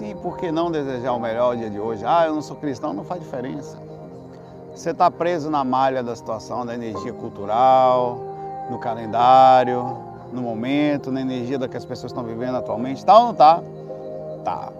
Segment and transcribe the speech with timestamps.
[0.00, 2.04] Mas e por que não desejar o melhor dia de hoje?
[2.06, 3.76] Ah, eu não sou cristão, não faz diferença.
[4.74, 8.18] Você está preso na malha da situação, da energia cultural,
[8.70, 9.98] no calendário,
[10.32, 13.04] no momento, na energia da que as pessoas estão vivendo atualmente.
[13.04, 13.62] Tá ou não tá?
[14.42, 14.72] Tá.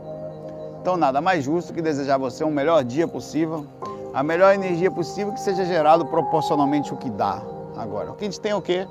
[0.80, 3.66] Então nada mais justo que desejar você um melhor dia possível,
[4.14, 7.42] a melhor energia possível que seja gerado proporcionalmente o que dá
[7.76, 8.10] agora.
[8.10, 8.86] O que a gente tem é o quê?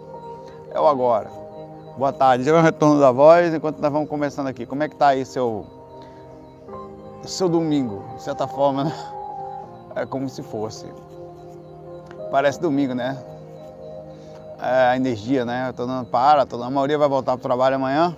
[0.69, 1.31] É o agora.
[1.97, 4.65] Boa tarde, já é o retorno da voz enquanto nós vamos começando aqui.
[4.65, 5.78] Como é que tá aí seu
[7.27, 8.03] seu domingo?
[8.15, 8.93] De certa forma, né?
[9.95, 10.85] É como se fosse.
[12.31, 13.17] Parece domingo, né?
[14.61, 15.69] É a energia, né?
[15.69, 18.15] Eu tô dando para, a maioria vai voltar para o trabalho amanhã.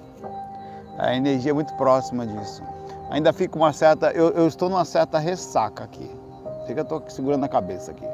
[0.98, 2.62] A energia é muito próxima disso.
[3.10, 4.12] Ainda fico uma certa.
[4.12, 6.10] Eu, eu estou numa certa ressaca aqui.
[6.66, 8.06] Fica, eu estou segurando a cabeça aqui.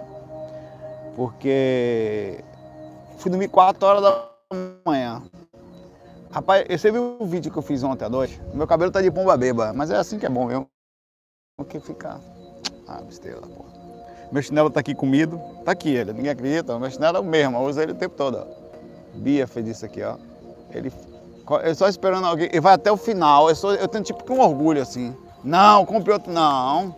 [1.16, 2.44] Porque
[3.18, 4.30] fui dormir 4 horas da
[4.86, 5.22] manhã.
[6.32, 8.40] Rapaz, você viu o vídeo que eu fiz ontem à noite?
[8.54, 10.68] Meu cabelo tá de pomba beba, mas é assim que é bom
[11.58, 11.66] mesmo.
[11.66, 12.20] Porque fica.
[12.88, 13.70] Ah, besteira, porra.
[14.32, 15.42] Meu chinelo tá aqui comido.
[15.66, 16.78] Tá aqui ele, ninguém acredita.
[16.78, 18.38] Meu chinelo é o mesmo, eu uso ele o tempo todo.
[18.38, 18.46] Ó.
[19.16, 20.18] Bia fez isso aqui, ó.
[20.72, 20.92] Ele
[21.64, 22.50] eu só esperando alguém.
[22.52, 23.50] E vai até o final.
[23.50, 25.16] Eu, sou, eu tenho tipo que um orgulho assim.
[25.44, 26.32] Não, compre outro.
[26.32, 26.94] Não.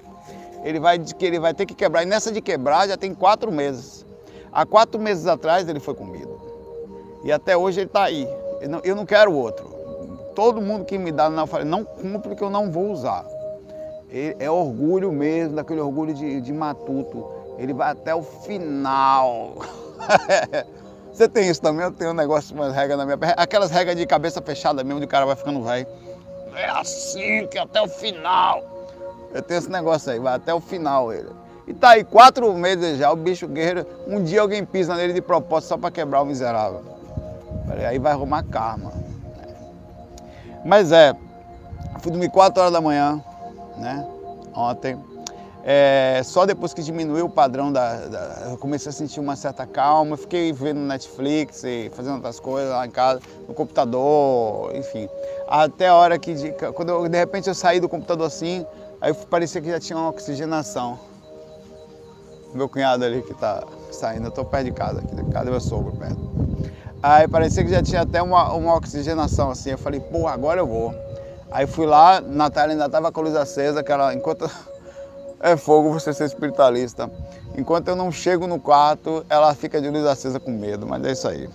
[0.63, 2.03] Ele vai, que ele vai ter que quebrar.
[2.03, 4.05] E nessa de quebrar já tem quatro meses.
[4.51, 6.39] Há quatro meses atrás ele foi comido.
[7.23, 8.27] E até hoje ele está aí.
[8.59, 9.69] Eu não, eu não, quero outro.
[10.35, 13.23] Todo mundo que me dá, eu falei, não compre que eu não vou usar.
[14.11, 17.27] É orgulho mesmo, daquele orgulho de, de matuto.
[17.57, 19.55] Ele vai até o final.
[21.11, 21.83] Você tem isso também?
[21.83, 25.07] Eu tenho um negócio, umas regras na minha Aquelas regras de cabeça fechada mesmo, de
[25.07, 25.85] cara vai ficando velho.
[26.55, 28.63] É assim que até o final.
[29.33, 31.29] Eu tenho esse negócio aí, vai até o final ele.
[31.67, 33.85] E tá aí quatro meses já, o bicho guerreiro.
[34.07, 36.81] Um dia alguém pisa nele de propósito só para quebrar o miserável.
[37.87, 38.91] Aí vai arrumar karma.
[40.65, 41.13] Mas é,
[41.99, 43.23] fui dormir 4 horas da manhã,
[43.79, 44.05] né?
[44.53, 44.97] Ontem.
[45.63, 49.67] É, só depois que diminuiu o padrão da, da, Eu comecei a sentir uma certa
[49.67, 55.09] calma, fiquei vendo Netflix e fazendo outras coisas lá em casa, no computador, enfim.
[55.47, 58.65] Até a hora que, de, quando eu, de repente eu saí do computador assim,
[59.01, 60.97] aí parecia que já tinha uma oxigenação.
[62.53, 65.91] Meu cunhado ali que tá saindo, eu tô perto de casa aqui, cadê meu sogro
[65.91, 66.17] perto?
[67.03, 70.67] Aí parecia que já tinha até uma, uma oxigenação assim, eu falei, pô, agora eu
[70.67, 71.08] vou.
[71.51, 74.49] Aí fui lá, Natália ainda tava com a luz acesa, que ela, enquanto
[75.41, 77.09] é fogo você ser espiritualista.
[77.57, 81.11] Enquanto eu não chego no quarto, ela fica de luz acesa com medo, mas é
[81.11, 81.49] isso aí.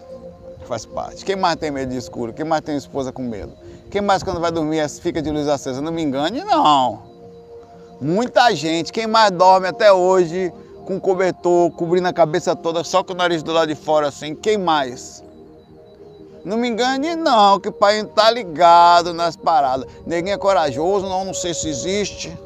[0.67, 1.25] Faz parte.
[1.25, 2.33] Quem mais tem medo de escuro?
[2.33, 3.53] Quem mais tem esposa com medo?
[3.91, 5.81] Quem mais quando vai dormir fica de luz acesa?
[5.81, 7.03] Não me engane, não.
[8.01, 8.93] Muita gente.
[8.93, 10.53] Quem mais dorme até hoje
[10.85, 14.35] com cobertor, cobrindo a cabeça toda, só com o nariz do lado de fora assim?
[14.35, 15.24] Quem mais?
[16.45, 19.89] Não me engane não, que o pai não tá ligado nas paradas.
[20.07, 22.37] Ninguém é corajoso, não, não sei se existe.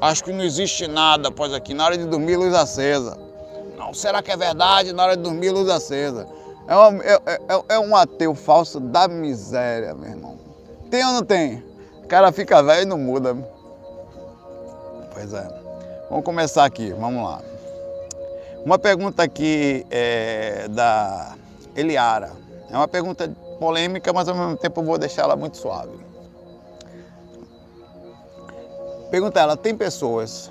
[0.00, 1.72] Acho que não existe nada após aqui.
[1.72, 3.16] Na hora de dormir, luz acesa.
[3.78, 4.92] Não, será que é verdade?
[4.92, 6.26] Na hora de dormir, luz acesa.
[6.66, 10.38] É, uma, é, é, é um ateu falso da miséria, meu irmão.
[10.90, 11.62] Tem ou não tem?
[12.02, 13.36] O cara fica velho e não muda.
[15.12, 15.48] Pois é.
[16.10, 17.40] Vamos começar aqui, vamos lá.
[18.64, 21.34] Uma pergunta aqui é da
[21.76, 22.43] Eliara.
[22.74, 23.30] É uma pergunta
[23.60, 25.96] polêmica, mas ao mesmo tempo eu vou deixar ela muito suave.
[29.12, 30.50] Pergunta ela, tem pessoas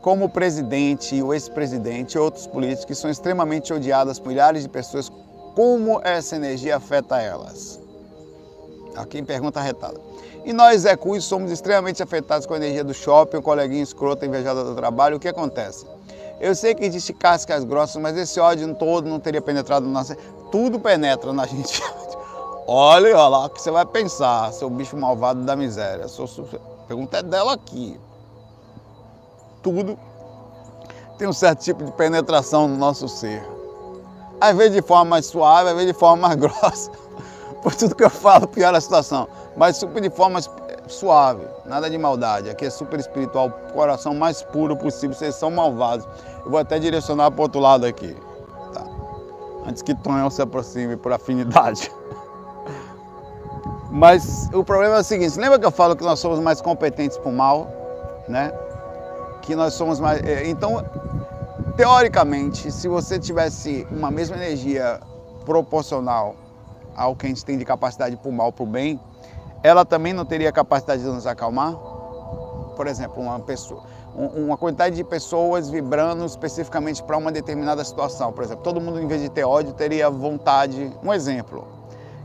[0.00, 4.68] como o presidente, o ex-presidente e outros políticos que são extremamente odiadas por milhares de
[4.68, 5.10] pessoas,
[5.56, 7.80] como essa energia afeta elas?
[8.94, 10.00] Aqui em pergunta retada.
[10.44, 14.24] E nós, Zé Cus, somos extremamente afetados com a energia do shopping, o coleguinha escroto,
[14.24, 15.16] invejado do trabalho.
[15.16, 15.84] O que acontece?
[16.38, 20.16] Eu sei que existe cascas grossas, mas esse ódio todo não teria penetrado na nossa...
[20.50, 21.82] Tudo penetra na gente.
[22.66, 26.08] olha, olha lá o que você vai pensar, seu bicho malvado da miséria.
[26.08, 27.98] Sou a pergunta é dela aqui.
[29.62, 29.98] Tudo
[31.18, 33.42] tem um certo tipo de penetração no nosso ser.
[34.40, 36.90] Às vezes de forma mais suave, às vezes de forma mais grossa.
[37.62, 39.26] Por tudo que eu falo, piora a situação.
[39.56, 40.40] Mas super de forma
[40.86, 42.50] suave, nada de maldade.
[42.50, 45.16] Aqui é super espiritual, coração mais puro possível.
[45.16, 46.06] Vocês são malvados.
[46.44, 48.16] Eu vou até direcionar para o outro lado aqui.
[49.66, 51.90] Antes que Tonhão se aproxime por afinidade.
[53.90, 57.16] Mas o problema é o seguinte, lembra que eu falo que nós somos mais competentes
[57.16, 57.68] para o mal,
[58.28, 58.52] né?
[59.42, 60.22] Que nós somos mais...
[60.22, 60.84] É, então,
[61.76, 65.00] teoricamente, se você tivesse uma mesma energia
[65.44, 66.36] proporcional
[66.94, 69.00] ao que a gente tem de capacidade para o mal, para o bem,
[69.62, 71.74] ela também não teria capacidade de nos acalmar?
[72.76, 73.82] Por exemplo, uma pessoa,
[74.16, 78.32] uma quantidade de pessoas vibrando especificamente para uma determinada situação.
[78.32, 80.90] Por exemplo, todo mundo, em vez de ter ódio, teria vontade.
[81.02, 81.66] Um exemplo,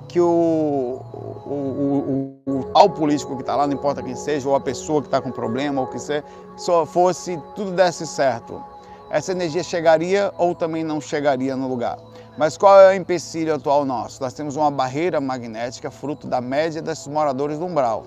[0.07, 1.01] que o,
[1.45, 5.01] o, o, o ao político que está lá, não importa quem seja, ou a pessoa
[5.01, 6.23] que está com problema, ou que se
[6.57, 8.61] só fosse tudo desse certo,
[9.09, 11.97] essa energia chegaria ou também não chegaria no lugar.
[12.37, 14.21] Mas qual é o empecilho atual nosso?
[14.21, 18.05] Nós temos uma barreira magnética fruto da média desses moradores do umbral,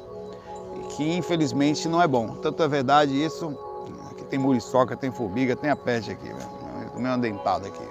[0.97, 2.37] que infelizmente não é bom.
[2.37, 3.57] Tanto é verdade isso,
[4.35, 6.29] tem muriçoca, tem formiga, tem a peste aqui,
[6.93, 7.89] o meu dentado aqui.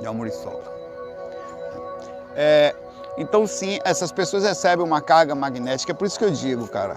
[0.00, 0.72] É uma muriçoca.
[2.34, 2.74] É,
[3.18, 6.96] então sim, essas pessoas recebem uma carga magnética, é por isso que eu digo, cara,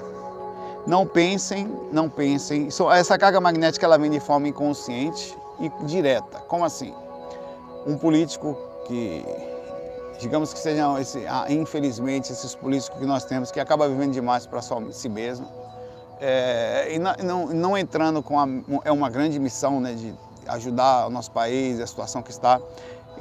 [0.87, 6.39] não pensem, não pensem, essa carga magnética ela vem de forma inconsciente e direta.
[6.47, 6.93] Como assim?
[7.85, 8.55] um político
[8.85, 9.25] que,
[10.19, 14.45] digamos que sejam, esse, ah, infelizmente, esses políticos que nós temos, que acaba vivendo demais
[14.45, 15.47] para si mesmo,
[16.23, 18.47] é, e não, não, entrando com a,
[18.85, 20.13] é uma grande missão né, de
[20.47, 22.61] ajudar o nosso país, a situação que está,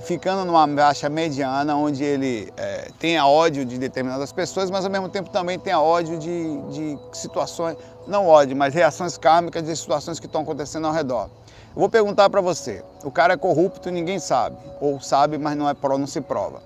[0.03, 5.09] ficando numa baixa mediana, onde ele é, tenha ódio de determinadas pessoas, mas ao mesmo
[5.09, 10.27] tempo também tenha ódio de, de situações, não ódio, mas reações kármicas de situações que
[10.27, 11.31] estão acontecendo ao redor.
[11.75, 15.57] Eu vou perguntar para você, o cara é corrupto e ninguém sabe, ou sabe, mas
[15.57, 16.61] não é não se prova.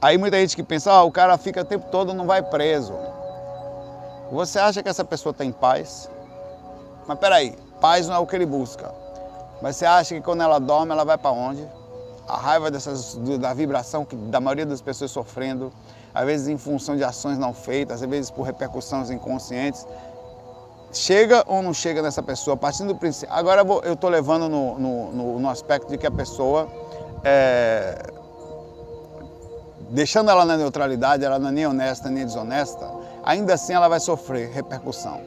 [0.00, 2.92] Aí muita gente que pensa, ah, o cara fica o tempo todo não vai preso.
[4.34, 6.10] Você acha que essa pessoa está em paz?
[7.06, 8.92] Mas peraí, paz não é o que ele busca.
[9.62, 11.64] Mas você acha que quando ela dorme, ela vai para onde?
[12.26, 15.72] A raiva dessas, da vibração que, da maioria das pessoas sofrendo,
[16.12, 19.86] às vezes em função de ações não feitas, às vezes por repercussões inconscientes,
[20.92, 23.32] chega ou não chega nessa pessoa, partindo do princípio.
[23.32, 26.68] Agora eu estou levando no, no, no, aspecto de que a pessoa,
[27.22, 28.02] é,
[29.90, 34.00] deixando ela na neutralidade, ela não é nem honesta nem desonesta, ainda assim ela vai
[34.00, 35.20] sofrer repercussão.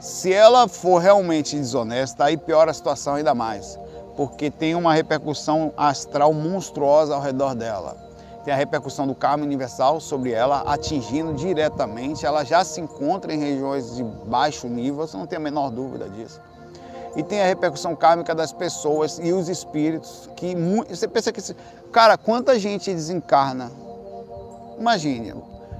[0.00, 3.78] Se ela for realmente desonesta, aí piora a situação ainda mais,
[4.16, 8.12] porque tem uma repercussão astral monstruosa ao redor dela
[8.44, 12.26] tem a repercussão do karma universal sobre ela, atingindo diretamente.
[12.26, 16.08] Ela já se encontra em regiões de baixo nível, você não tem a menor dúvida
[16.08, 16.40] disso.
[17.14, 20.54] E tem a repercussão kármica das pessoas e os espíritos, que
[20.88, 21.40] você pensa que.
[21.92, 23.70] Cara, quanta gente desencarna?
[24.78, 25.34] Imagine,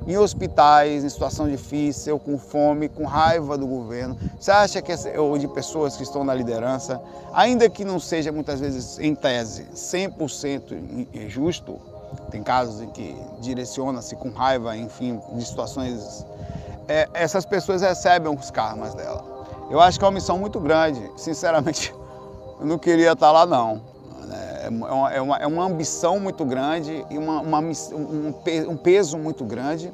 [0.06, 4.16] em hospitais, em situação difícil, com fome, com raiva do governo.
[4.38, 7.00] Você acha que, ou de pessoas que estão na liderança,
[7.32, 11.80] ainda que não seja muitas vezes, em tese, 100% justo,
[12.30, 16.26] tem casos em que direciona-se com raiva, enfim, de situações.
[16.88, 19.24] É, essas pessoas recebem os karmas dela.
[19.70, 21.00] Eu acho que é uma missão muito grande.
[21.16, 21.94] Sinceramente,
[22.60, 23.91] eu não queria estar lá, não.
[24.62, 28.34] É, é uma, é uma, é uma ambição muito grande e uma, uma um,
[28.68, 29.92] um peso muito grande.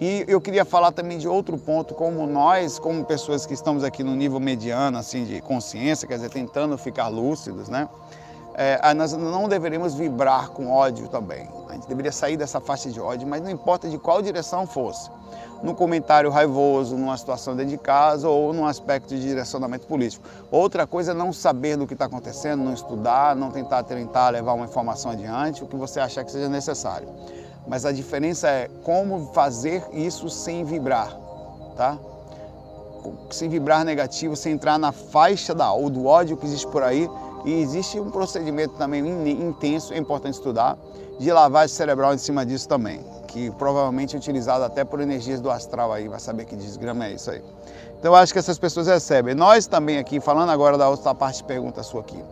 [0.00, 4.02] E eu queria falar também de outro ponto, como nós, como pessoas que estamos aqui
[4.02, 7.88] no nível mediano, assim, de consciência, quer dizer, tentando ficar lúcidos, né?
[8.54, 11.48] é, nós não deveríamos vibrar com ódio também.
[11.68, 15.10] A gente deveria sair dessa faixa de ódio, mas não importa de qual direção fosse.
[15.64, 20.22] No comentário raivoso, numa situação dentro de casa ou num aspecto de direcionamento político.
[20.50, 24.52] Outra coisa é não saber do que está acontecendo, não estudar, não tentar tentar levar
[24.52, 27.08] uma informação adiante, o que você achar que seja necessário.
[27.66, 31.16] Mas a diferença é como fazer isso sem vibrar,
[31.74, 31.96] tá?
[33.30, 37.08] Sem vibrar negativo, sem entrar na faixa da, ou do ódio que existe por aí
[37.46, 40.76] e existe um procedimento também intenso, é importante estudar,
[41.18, 43.00] de lavagem cerebral em cima disso também,
[43.34, 47.14] que provavelmente é utilizado até por energias do astral aí, vai saber que desgrama é
[47.14, 47.42] isso aí.
[47.98, 49.34] Então eu acho que essas pessoas recebem.
[49.34, 52.22] Nós também aqui, falando agora da outra parte de pergunta sua aqui,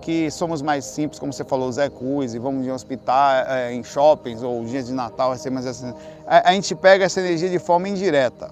[0.00, 3.84] que somos mais simples, como você falou, Zé Cruz, e vamos em hospital, é, em
[3.84, 5.92] shoppings ou dias de Natal, mais assim.
[6.26, 8.50] A, a gente pega essa energia de forma indireta.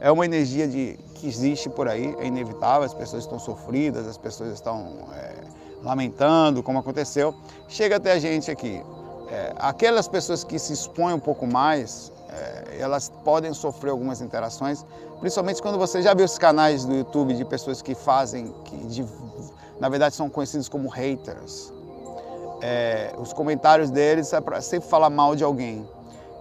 [0.00, 4.16] É uma energia de que existe por aí, é inevitável, as pessoas estão sofridas, as
[4.16, 5.34] pessoas estão é,
[5.82, 7.34] lamentando, como aconteceu.
[7.68, 8.82] Chega até a gente aqui.
[9.30, 14.84] É, aquelas pessoas que se expõem um pouco mais, é, elas podem sofrer algumas interações,
[15.20, 19.06] principalmente quando você já viu os canais do YouTube de pessoas que fazem, que de,
[19.78, 21.72] na verdade são conhecidos como haters.
[22.60, 25.88] É, os comentários deles é para sempre falar mal de alguém.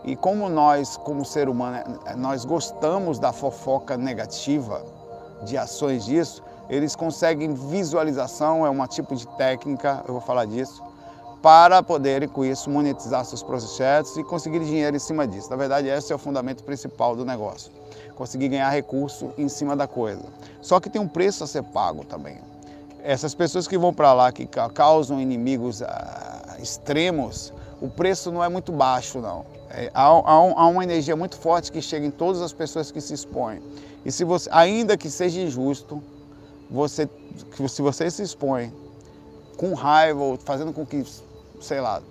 [0.03, 4.81] E como nós, como ser humano, nós gostamos da fofoca negativa,
[5.43, 10.81] de ações disso, eles conseguem visualização, é um tipo de técnica, eu vou falar disso,
[11.41, 15.49] para poderem com isso monetizar seus projetos e conseguir dinheiro em cima disso.
[15.49, 17.71] Na verdade, esse é o fundamento principal do negócio.
[18.15, 20.23] Conseguir ganhar recurso em cima da coisa.
[20.61, 22.37] Só que tem um preço a ser pago também.
[23.03, 28.49] Essas pessoas que vão para lá, que causam inimigos ah, extremos, o preço não é
[28.49, 29.45] muito baixo, não.
[29.69, 32.99] É, há, há, há, uma energia muito forte que chega em todas as pessoas que
[32.99, 33.61] se expõem.
[34.03, 36.01] E se você, ainda que seja injusto,
[36.69, 37.07] você,
[37.67, 38.73] se você se expõe
[39.57, 41.03] com raiva, ou fazendo com que,
[41.59, 42.01] sei lá,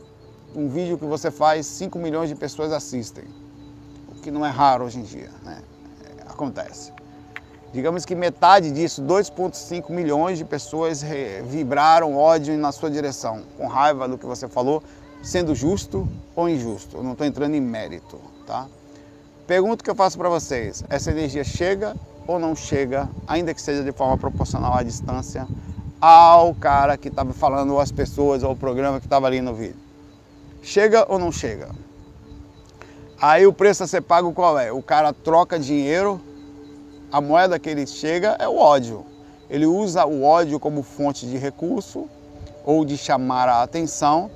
[0.54, 3.24] um vídeo que você faz, 5 milhões de pessoas assistem.
[4.22, 5.62] que não é raro hoje em dia, né?
[6.02, 6.92] É, acontece.
[7.72, 11.04] Digamos que metade disso, 2,5 milhões de pessoas
[11.44, 14.82] vibraram ódio na sua direção, com raiva do que você falou,
[15.22, 16.96] sendo justo ou injusto.
[16.96, 18.66] Eu não estou entrando em mérito, tá?
[19.46, 21.94] Pergunta que eu faço para vocês: essa energia chega
[22.26, 25.46] ou não chega, ainda que seja de forma proporcional à distância,
[26.00, 29.54] ao cara que estava falando, ou às pessoas, ou ao programa que estava ali no
[29.54, 29.76] vídeo?
[30.62, 31.68] Chega ou não chega?
[33.20, 34.70] Aí o preço a ser pago qual é?
[34.70, 36.20] O cara troca dinheiro,
[37.10, 39.06] a moeda que ele chega é o ódio.
[39.48, 42.08] Ele usa o ódio como fonte de recurso
[42.64, 44.30] ou de chamar a atenção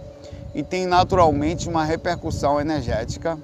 [0.55, 3.39] e tem naturalmente uma repercussão energética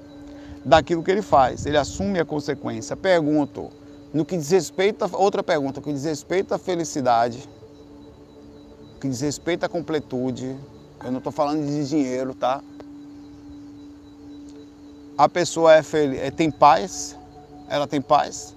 [0.63, 1.65] daquilo que ele faz.
[1.65, 2.95] Ele assume a consequência.
[2.95, 3.69] Pergunto,
[4.13, 7.47] no que diz respeito a, outra pergunta, no que diz respeito à felicidade,
[8.97, 10.55] que diz respeito à completude,
[11.03, 12.61] eu não estou falando de dinheiro, tá?
[15.17, 17.15] A pessoa é feliz, é, tem paz,
[17.69, 18.55] ela tem paz,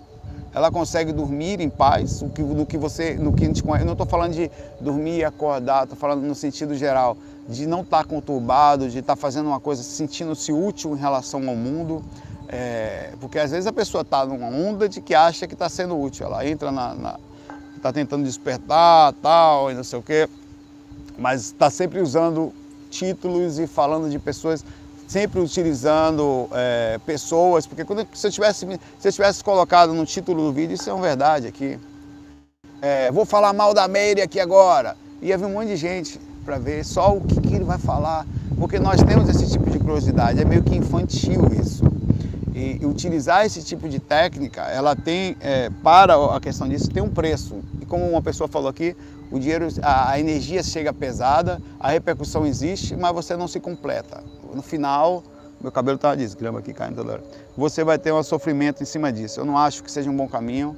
[0.52, 3.82] ela consegue dormir em paz, o que, no que você, no que a gente conhece.
[3.82, 7.16] Eu não estou falando de dormir e acordar, estou falando no sentido geral
[7.48, 11.48] de não estar tá conturbado, de estar tá fazendo uma coisa, sentindo-se útil em relação
[11.48, 12.02] ao mundo.
[12.48, 16.00] É, porque às vezes a pessoa está numa onda de que acha que está sendo
[16.00, 16.26] útil.
[16.26, 17.18] Ela entra na.
[17.80, 20.28] Está tentando despertar, tal, e não sei o quê,
[21.18, 22.52] mas está sempre usando
[22.90, 24.62] títulos e falando de pessoas,
[25.08, 28.66] sempre utilizando é, pessoas, porque quando, se, eu tivesse,
[28.98, 31.78] se eu tivesse colocado no título do vídeo, isso é uma verdade aqui.
[32.82, 34.96] É, vou falar mal da Meire aqui agora.
[35.22, 38.26] Ia vir um monte de gente para ver só o que, que, ele vai falar,
[38.58, 41.84] porque nós temos esse tipo de curiosidade, é meio que infantil isso.
[42.80, 47.08] E, utilizar esse tipo de técnica, ela tem, é, para a questão disso, tem um
[47.08, 47.60] preço.
[47.80, 48.96] E como uma pessoa falou aqui,
[49.30, 54.22] o dinheiro, a, a energia chega pesada, a repercussão existe, mas você não se completa.
[54.54, 55.22] No final,
[55.60, 57.22] meu cabelo está desgrama aqui caindo toda.
[57.56, 59.40] Você vai ter um sofrimento em cima disso.
[59.40, 60.76] Eu não acho que seja um bom caminho.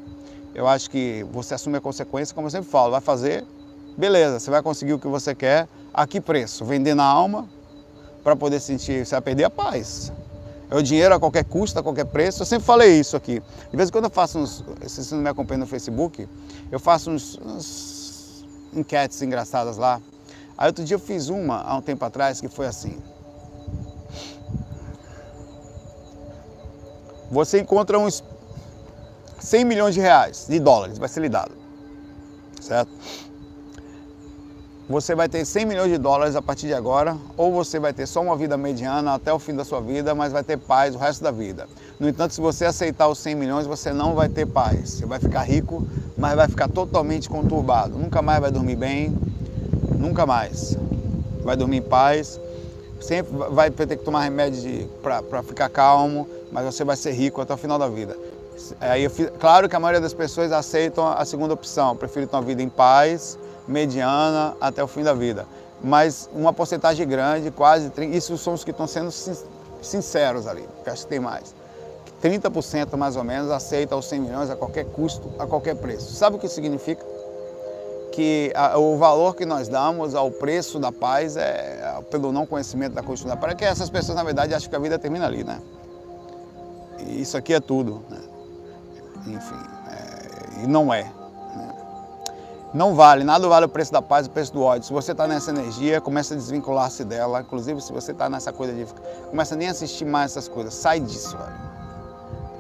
[0.55, 3.45] Eu acho que você assume a consequência, como eu sempre falo, vai fazer,
[3.97, 5.69] Beleza, você vai conseguir o que você quer.
[5.93, 6.65] A que preço?
[6.65, 7.47] Vender na alma
[8.25, 10.11] para poder sentir, você vai perder a paz.
[10.73, 12.41] É o dinheiro a qualquer custo, a qualquer preço.
[12.41, 13.43] Eu sempre falei isso aqui.
[13.71, 16.27] De vez em quando eu faço uns, se você não me acompanha no Facebook,
[16.71, 20.01] eu faço uns, uns enquetes engraçadas lá.
[20.57, 22.97] Aí outro dia eu fiz uma, há um tempo atrás, que foi assim.
[27.31, 28.25] Você encontra uns
[29.41, 31.53] 100 milhões de reais, de dólares, vai ser lhe dado.
[32.63, 32.91] Certo?
[34.89, 38.07] Você vai ter 100 milhões de dólares a partir de agora, ou você vai ter
[38.07, 40.99] só uma vida mediana até o fim da sua vida, mas vai ter paz o
[40.99, 41.69] resto da vida.
[42.01, 44.91] No entanto, se você aceitar os 100 milhões, você não vai ter paz.
[44.91, 45.87] Você vai ficar rico,
[46.19, 47.97] mas vai ficar totalmente conturbado.
[47.97, 49.17] Nunca mais vai dormir bem,
[49.97, 50.77] nunca mais.
[51.45, 52.41] Vai dormir em paz,
[53.01, 57.55] sempre vai ter que tomar remédio para ficar calmo, mas você vai ser rico até
[57.55, 58.17] o final da vida.
[58.81, 59.09] Aí,
[59.41, 62.69] claro que a maioria das pessoas aceitam a segunda opção, prefere ter uma vida em
[62.69, 65.47] paz, mediana até o fim da vida.
[65.83, 69.11] Mas uma porcentagem grande, quase 30%, isso são os que estão sendo
[69.83, 71.55] sinceros ali, porque acho que tem mais.
[72.23, 76.15] 30% mais ou menos aceita os 100 milhões a qualquer custo, a qualquer preço.
[76.15, 77.05] Sabe o que significa?
[78.13, 82.93] Que a, o valor que nós damos ao preço da paz é, pelo não conhecimento
[82.93, 83.37] da Constituição.
[83.37, 85.61] Para que essas pessoas, na verdade, acham que a vida termina ali, né?
[87.01, 88.21] E isso aqui é tudo, né?
[89.27, 89.59] Enfim,
[89.91, 91.11] é, e não é.
[92.75, 94.85] Não vale, nada vale o preço da paz o preço do ódio.
[94.85, 97.43] Se você está nessa energia, começa a desvincular-se dela.
[97.43, 98.87] Inclusive, se você está nessa coisa de.
[99.29, 100.73] Começa a nem assistir mais essas coisas.
[100.73, 101.73] Sai disso, velho.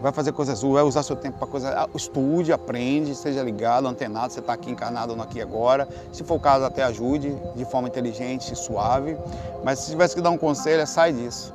[0.02, 1.70] Vai fazer coisas suas, vai usar seu tempo para coisa.
[1.70, 4.34] Ah, estude, aprende, seja ligado, antenado.
[4.34, 5.88] Você está aqui encarnado ou não aqui agora.
[6.12, 9.16] Se for o caso, até ajude de forma inteligente suave.
[9.64, 11.54] Mas se tivesse que dar um conselho, é sai disso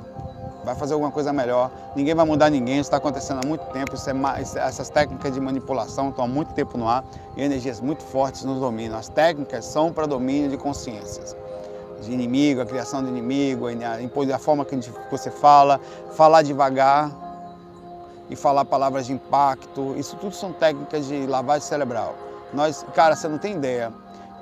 [0.64, 1.70] vai fazer alguma coisa melhor.
[1.94, 3.92] Ninguém vai mudar ninguém, isso está acontecendo há muito tempo.
[3.94, 7.04] É, essas técnicas de manipulação estão há muito tempo no ar
[7.36, 8.98] e energias muito fortes nos dominam.
[8.98, 11.36] As técnicas são para domínio de consciências.
[12.02, 14.76] De inimigo, a criação de inimigo, a forma que
[15.10, 15.80] você fala,
[16.12, 17.10] falar devagar
[18.30, 19.94] e falar palavras de impacto.
[19.96, 22.14] Isso tudo são técnicas de lavagem cerebral.
[22.52, 23.92] Nós, cara, você não tem ideia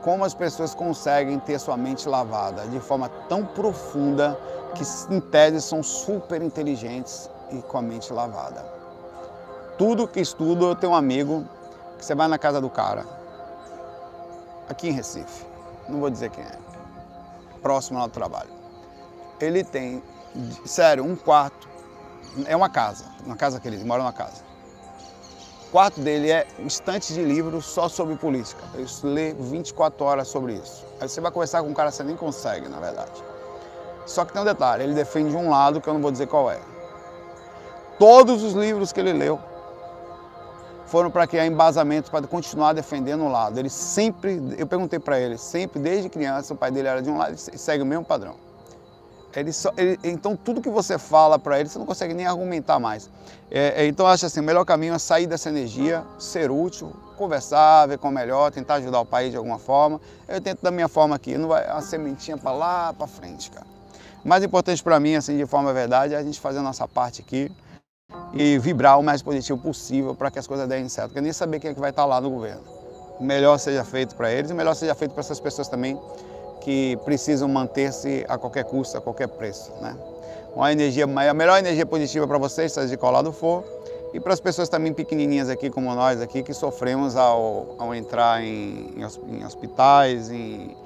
[0.07, 4.39] como as pessoas conseguem ter sua mente lavada de forma tão profunda
[4.73, 8.65] que em tese são super inteligentes e com a mente lavada.
[9.77, 11.45] Tudo que estudo, eu tenho um amigo
[11.99, 13.05] que você vai na casa do cara,
[14.69, 15.45] aqui em Recife,
[15.89, 16.57] não vou dizer quem é,
[17.61, 18.51] próximo ao trabalho.
[19.41, 20.01] Ele tem,
[20.65, 21.69] sério, um quarto,
[22.47, 24.46] é uma casa, uma casa que ele mora numa casa.
[25.77, 28.63] Quarto dele é estante de livros só sobre política.
[28.73, 30.87] Ele lê 24 horas sobre isso.
[30.99, 33.23] Aí você vai conversar com um cara, você nem consegue, na verdade.
[34.07, 36.51] Só que tem um detalhe, ele defende um lado que eu não vou dizer qual
[36.51, 36.59] é.
[37.99, 39.39] Todos os livros que ele leu
[40.87, 43.59] foram para criar embasamentos para continuar defendendo o lado.
[43.59, 47.19] Ele sempre, eu perguntei para ele, sempre desde criança, o pai dele era de um
[47.19, 48.46] lado e segue o mesmo padrão.
[49.37, 52.79] Ele só, ele, então tudo que você fala para ele, você não consegue nem argumentar
[52.79, 53.11] mais.
[53.51, 56.91] É, é, então eu acho assim, o melhor caminho é sair dessa energia, ser útil,
[57.19, 60.01] conversar, ver como é melhor, tentar ajudar o país de alguma forma.
[60.27, 63.67] Eu tento da minha forma aqui, não vai a sementinha para lá, para frente, cara.
[64.25, 66.89] O mais importante para mim, assim, de forma verdade, é a gente fazer a nossa
[66.89, 67.53] parte aqui
[68.33, 71.09] e vibrar o mais positivo possível para que as coisas deem certo.
[71.09, 72.63] Porque nem saber quem é que vai estar lá no governo.
[73.21, 75.99] O melhor seja feito para eles, o melhor seja feito para essas pessoas também
[76.67, 79.71] que precisam manter-se a qualquer custo, a qualquer preço.
[79.81, 79.97] Né?
[80.53, 83.63] Uma energia, a melhor energia positiva para vocês, seja de lado for,
[84.13, 88.43] e para as pessoas também pequenininhas aqui, como nós aqui, que sofremos ao, ao entrar
[88.43, 90.77] em, em hospitais, em,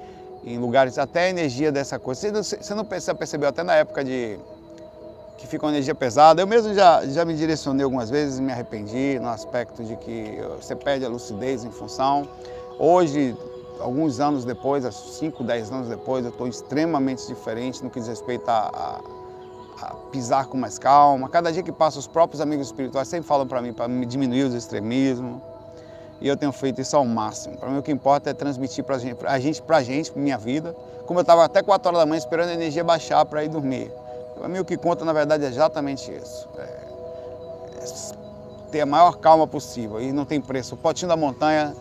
[0.43, 2.21] em, lugares, até a energia dessa coisa.
[2.21, 4.37] Você não, você não percebeu até na época de
[5.39, 6.43] que fica uma energia pesada.
[6.43, 10.75] Eu mesmo já, já me direcionei algumas vezes me arrependi no aspecto de que você
[10.75, 12.27] perde a lucidez em função.
[12.77, 13.35] Hoje,
[13.81, 18.47] alguns anos depois, 5, 10 anos depois, eu estou extremamente diferente no que diz respeito
[18.47, 19.01] a,
[19.79, 21.27] a, a, pisar com mais calma.
[21.29, 24.53] Cada dia que passa, os próprios amigos espirituais sempre falam para mim para diminuir os
[24.53, 25.41] extremismos.
[26.19, 27.57] E eu tenho feito isso ao máximo.
[27.57, 30.37] Para mim, o que importa é transmitir para gente, a gente, para a gente, minha
[30.37, 30.75] vida.
[31.07, 33.91] Como eu estava até 4 horas da manhã esperando a energia baixar para ir dormir.
[34.37, 36.47] Para mim, o que conta, na verdade, é exatamente isso.
[36.57, 38.21] É, é
[38.71, 39.99] ter a maior calma possível.
[39.99, 40.75] E não tem preço.
[40.75, 41.75] O potinho da montanha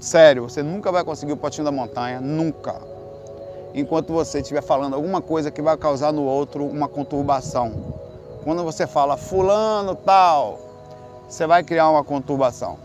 [0.00, 2.76] Sério, você nunca vai conseguir o potinho da montanha, nunca.
[3.74, 7.72] Enquanto você estiver falando alguma coisa que vai causar no outro uma conturbação.
[8.44, 10.60] Quando você fala fulano tal,
[11.28, 12.78] você vai criar uma conturbação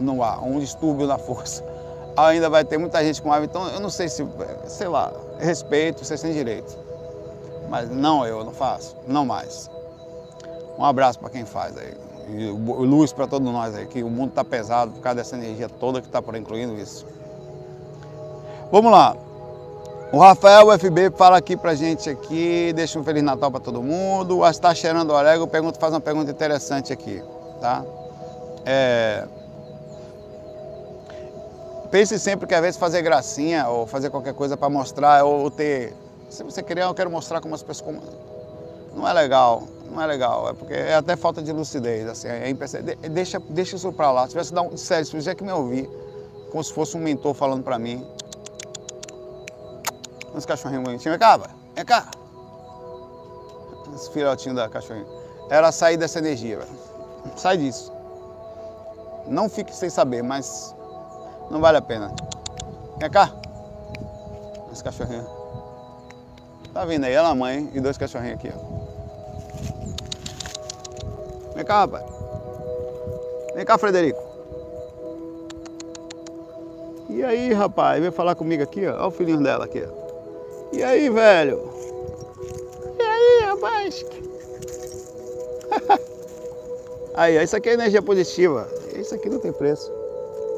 [0.00, 1.64] no ar, um distúrbio na força.
[2.16, 4.26] Ainda vai ter muita gente com raiva, então eu não sei se,
[4.66, 6.76] sei lá, respeito, vocês têm direito.
[7.68, 9.70] Mas não eu, não faço, não mais.
[10.76, 14.44] Um abraço para quem faz aí luz para todos nós aí, que o mundo está
[14.44, 17.06] pesado por causa dessa energia toda que está por incluindo isso.
[18.70, 19.16] Vamos lá.
[20.10, 24.38] O Rafael FB fala aqui pra gente aqui, deixa um Feliz Natal para todo mundo.
[24.38, 27.22] O Está cheirando orégano pergunta, faz uma pergunta interessante aqui,
[27.60, 27.84] tá?
[28.64, 29.26] É...
[31.90, 35.94] Pense sempre que às vezes fazer gracinha ou fazer qualquer coisa para mostrar ou ter...
[36.28, 37.96] Se você querer, eu quero mostrar como as pessoas...
[38.98, 42.52] Não é legal não é legal, é porque é até falta de lucidez, assim, é.
[43.08, 44.24] Deixa, deixa isso pra lá.
[44.24, 44.76] Se tivesse dar um.
[44.76, 45.88] Sério, se você que me ouvir,
[46.50, 48.06] como se fosse um mentor falando pra mim.
[50.34, 52.08] Uns cachorrinhos bonitinhos, vem cá, vai, vem cá.
[53.94, 55.06] Esse filhotinho da cachorrinha.
[55.50, 56.70] Era sair dessa energia, velho.
[57.36, 57.92] Sai disso.
[59.26, 60.74] Não fique sem saber, mas
[61.50, 62.14] não vale a pena.
[62.98, 63.32] Vem cá.
[64.70, 65.26] Esse cachorrinho.
[66.72, 68.77] Tá vindo aí, ela mãe e dois cachorrinhos aqui, ó.
[71.58, 72.04] Vem cá, rapaz.
[73.52, 74.22] Vem cá, Frederico.
[77.10, 78.00] E aí, rapaz?
[78.00, 78.92] Vem falar comigo aqui, ó.
[78.94, 79.90] Olha o filhinho dela aqui, ó.
[80.72, 81.68] E aí, velho?
[82.96, 84.06] E aí, rapaz?
[87.14, 88.68] aí, ó, isso aqui é energia positiva.
[88.94, 89.92] Isso aqui não tem preço.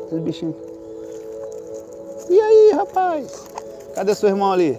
[0.04, 0.56] Esses bichinhos.
[2.28, 3.46] E aí, rapaz?
[3.94, 4.78] Cadê seu irmão ali?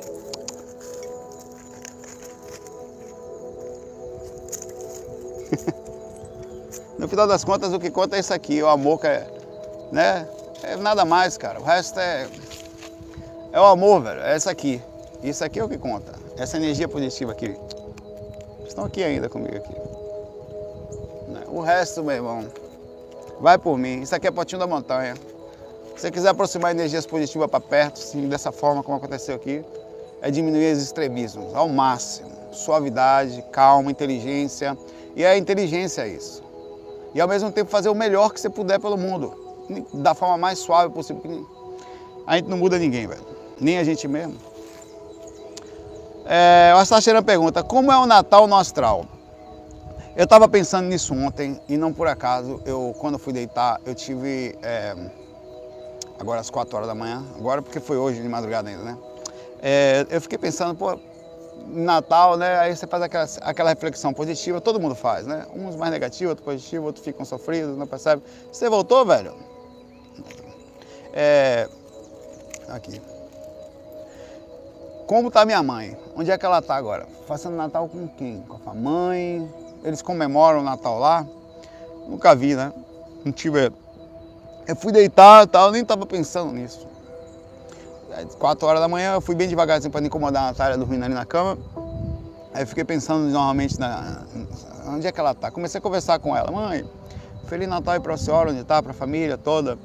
[7.12, 9.28] Final das contas, o que conta é isso aqui, o amor que é,
[9.91, 10.26] né?
[10.63, 11.60] É nada mais, cara.
[11.60, 12.26] O resto é
[13.52, 14.21] é o amor, velho.
[14.21, 14.82] É isso aqui.
[15.21, 16.13] Isso aqui é o que conta.
[16.38, 17.54] Essa energia positiva aqui.
[18.65, 19.76] Estão aqui ainda comigo aqui.
[21.50, 22.47] O resto, meu irmão,
[23.41, 24.02] vai por mim.
[24.02, 25.15] Isso aqui é potinho da montanha.
[25.95, 29.65] Se você quiser aproximar energias positivas para perto, sim, dessa forma como aconteceu aqui,
[30.21, 32.32] é diminuir os extremismos ao máximo.
[32.54, 34.78] Suavidade, calma, inteligência.
[35.13, 36.40] E é a inteligência isso
[37.13, 39.34] e ao mesmo tempo fazer o melhor que você puder pelo mundo,
[39.93, 41.47] da forma mais suave possível.
[42.26, 43.26] A gente não muda ninguém, velho,
[43.60, 44.36] nem a gente mesmo.
[46.26, 49.06] É, o Astacheira pergunta, como é o Natal no astral?
[50.15, 54.58] Eu estava pensando nisso ontem e não por acaso, eu quando fui deitar, eu tive,
[54.62, 54.95] é,
[56.19, 58.97] agora às 4 horas da manhã, agora porque foi hoje de madrugada ainda, né?
[59.62, 61.00] É, eu fiquei pensando, pô,
[61.67, 62.58] Natal, né?
[62.60, 65.45] Aí você faz aquela, aquela reflexão positiva, todo mundo faz, né?
[65.54, 68.21] Uns mais negativos, outros positivos, outros ficam sofridos, não percebe.
[68.52, 69.34] Você voltou, velho?
[71.13, 71.67] É...
[72.69, 73.02] Aqui.
[75.08, 75.97] Como tá minha mãe?
[76.15, 77.06] Onde é que ela tá agora?
[77.28, 78.41] Fazendo Natal com quem?
[78.41, 79.50] Com a mãe?
[79.84, 81.26] Eles comemoram o Natal lá?
[82.08, 82.71] Nunca vi, né?
[83.26, 83.71] Não tive.
[84.67, 86.88] Eu fui deitar e tal, nem tava pensando nisso.
[88.39, 91.13] 4 horas da manhã, eu fui bem devagarzinho para não incomodar a Natália dormindo ali
[91.13, 91.58] na cama.
[92.54, 94.26] Aí fiquei pensando novamente na,
[94.88, 95.52] Onde é que ela está?
[95.52, 96.52] Comecei a conversar com ela.
[96.52, 96.86] Mãe,
[97.45, 99.78] Feliz Natal aí para a senhora, onde está, para a família toda.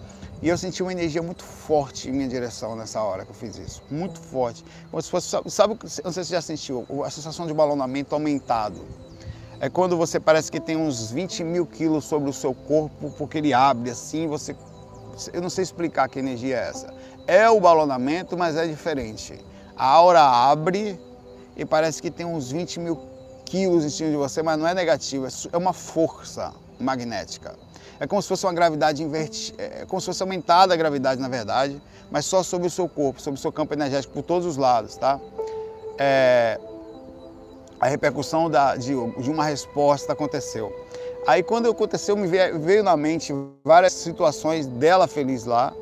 [0.43, 3.57] E eu senti uma energia muito forte em minha direção nessa hora que eu fiz
[3.57, 3.83] isso.
[3.91, 4.65] Muito forte.
[4.91, 8.81] Como se fosse, sabe, não sei se você já sentiu, a sensação de balonamento aumentado.
[9.59, 13.39] É quando você parece que tem uns 20 mil quilos sobre o seu corpo, porque
[13.39, 14.55] ele abre assim, você.
[15.33, 16.93] Eu não sei explicar que energia é essa.
[17.27, 19.39] É o balonamento, mas é diferente.
[19.77, 20.99] A aura abre
[21.57, 22.99] e parece que tem uns 20 mil
[23.45, 27.55] quilos em cima de você, mas não é negativo, é uma força magnética.
[27.99, 31.21] É como se fosse uma gravidade invertida, é, é como se fosse aumentada a gravidade,
[31.21, 34.47] na verdade, mas só sobre o seu corpo, sobre o seu campo energético por todos
[34.47, 35.19] os lados, tá?
[35.99, 36.61] É,
[37.81, 40.73] a repercussão da, de, de, uma resposta aconteceu.
[41.27, 43.33] Aí quando aconteceu, me veio, veio na mente
[43.65, 45.73] várias situações dela feliz lá,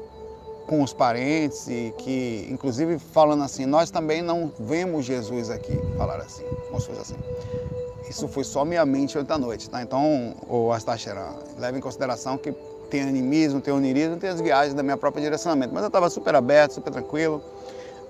[0.66, 6.24] com os parentes e que, inclusive, falando assim, nós também não vemos Jesus aqui, falaram
[6.24, 7.16] assim, como se fosse assim.
[8.08, 9.82] Isso foi só minha mente ontem à noite, tá?
[9.82, 12.52] Então, o Astacheran, leve em consideração que
[12.90, 15.72] tem animismo, tem onirismo, tem as viagens da minha própria direcionamento.
[15.72, 17.42] Mas eu estava super aberto, super tranquilo,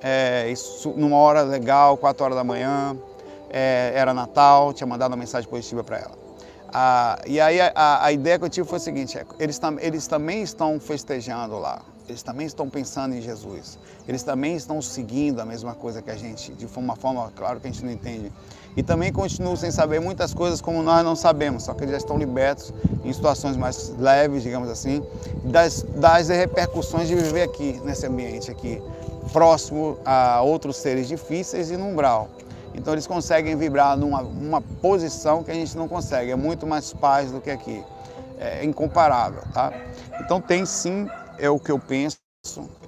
[0.03, 2.97] é, isso, numa hora legal, 4 horas da manhã,
[3.51, 6.25] é, era Natal, tinha mandado uma mensagem positiva para ela.
[6.77, 9.79] Ah, e aí a, a, ideia que eu tive foi o seguinte, é, eles, tam,
[9.79, 15.41] eles também estão festejando lá, eles também estão pensando em Jesus, eles também estão seguindo
[15.41, 18.31] a mesma coisa que a gente, de uma forma, claro que a gente não entende,
[18.77, 21.99] e também continuam sem saber muitas coisas como nós não sabemos, só que eles já
[21.99, 22.73] estão libertos
[23.05, 25.03] em situações mais leves, digamos assim,
[25.45, 28.83] das, das repercussões de viver aqui, nesse ambiente aqui,
[29.33, 32.29] próximo a outros seres difíceis e no umbral.
[32.75, 36.93] Então eles conseguem vibrar numa uma posição que a gente não consegue, é muito mais
[36.93, 37.83] paz do que aqui,
[38.39, 39.73] é incomparável, tá?
[40.21, 42.19] Então tem sim, é o que eu penso,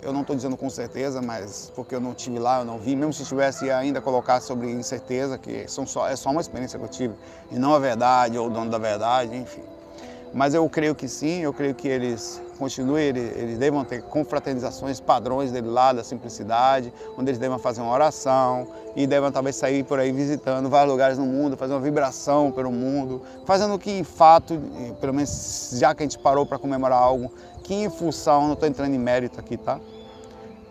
[0.02, 2.94] eu não estou dizendo com certeza, mas porque eu não tive lá, eu não vi,
[2.94, 6.84] mesmo se tivesse ainda colocar sobre incerteza, que são só, é só uma experiência que
[6.84, 7.14] eu tive,
[7.50, 9.62] e não a verdade ou o dono da verdade, enfim.
[10.34, 15.50] Mas eu creio que sim, eu creio que eles continuem, eles, devam ter confraternizações, padrões
[15.50, 19.98] dele lá, da simplicidade, onde eles devam fazer uma oração e devem talvez sair por
[19.98, 24.60] aí visitando vários lugares no mundo, fazer uma vibração pelo mundo, fazendo que em fato,
[25.00, 27.32] pelo menos já que a gente parou para comemorar algo,
[27.66, 29.80] que em função, não estou entrando em mérito aqui, tá?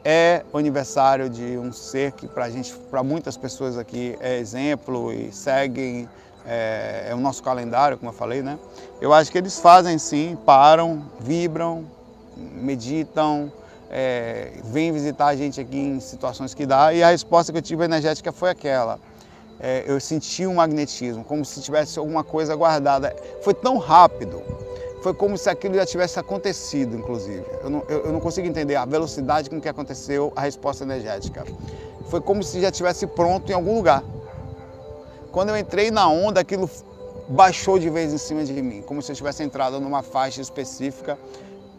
[0.04, 5.12] É o aniversário de um ser que para gente, para muitas pessoas aqui é exemplo
[5.12, 6.08] e seguem
[6.46, 8.58] é, é, o nosso calendário, como eu falei, né?
[9.02, 11.84] Eu acho que eles fazem sim, param, vibram,
[12.38, 13.52] meditam,
[13.90, 17.62] é, vêm visitar a gente aqui em situações que dá e a resposta que eu
[17.62, 19.00] tive energética foi aquela.
[19.60, 23.14] É, eu senti um magnetismo, como se tivesse alguma coisa guardada.
[23.42, 24.42] Foi tão rápido,
[25.06, 27.46] foi como se aquilo já tivesse acontecido, inclusive.
[27.62, 31.46] Eu não, eu, eu não consigo entender a velocidade com que aconteceu a resposta energética.
[32.10, 34.04] Foi como se já tivesse pronto em algum lugar.
[35.32, 36.68] Quando eu entrei na onda, aquilo
[37.30, 41.20] baixou de vez em cima de mim, como se eu tivesse entrado numa faixa específica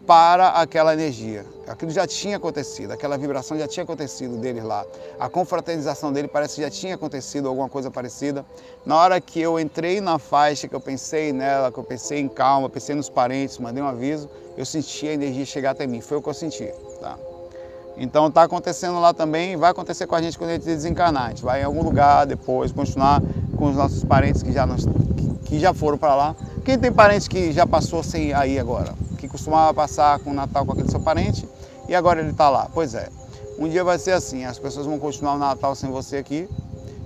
[0.07, 1.45] para aquela energia.
[1.67, 4.85] Aquilo já tinha acontecido, aquela vibração já tinha acontecido deles lá.
[5.19, 8.45] A confraternização dele parece que já tinha acontecido alguma coisa parecida.
[8.85, 12.29] Na hora que eu entrei na faixa, que eu pensei nela, que eu pensei em
[12.29, 15.99] calma, pensei nos parentes, mandei um aviso, eu senti a energia chegar até mim.
[15.99, 16.71] Foi o que eu senti.
[17.01, 17.17] Tá?
[17.97, 21.25] Então está acontecendo lá também, vai acontecer com a gente quando a gente desencarnar.
[21.25, 23.21] A gente vai em algum lugar depois continuar
[23.57, 24.77] com os nossos parentes que já, não,
[25.43, 26.35] que já foram para lá.
[26.67, 28.93] Quem tem parente que já passou sem aí agora?
[29.17, 31.47] Que costumava passar com o Natal com aquele seu parente
[31.87, 32.69] e agora ele está lá?
[32.73, 33.07] Pois é.
[33.57, 36.45] Um dia vai ser assim, as pessoas vão continuar o Natal sem você aqui,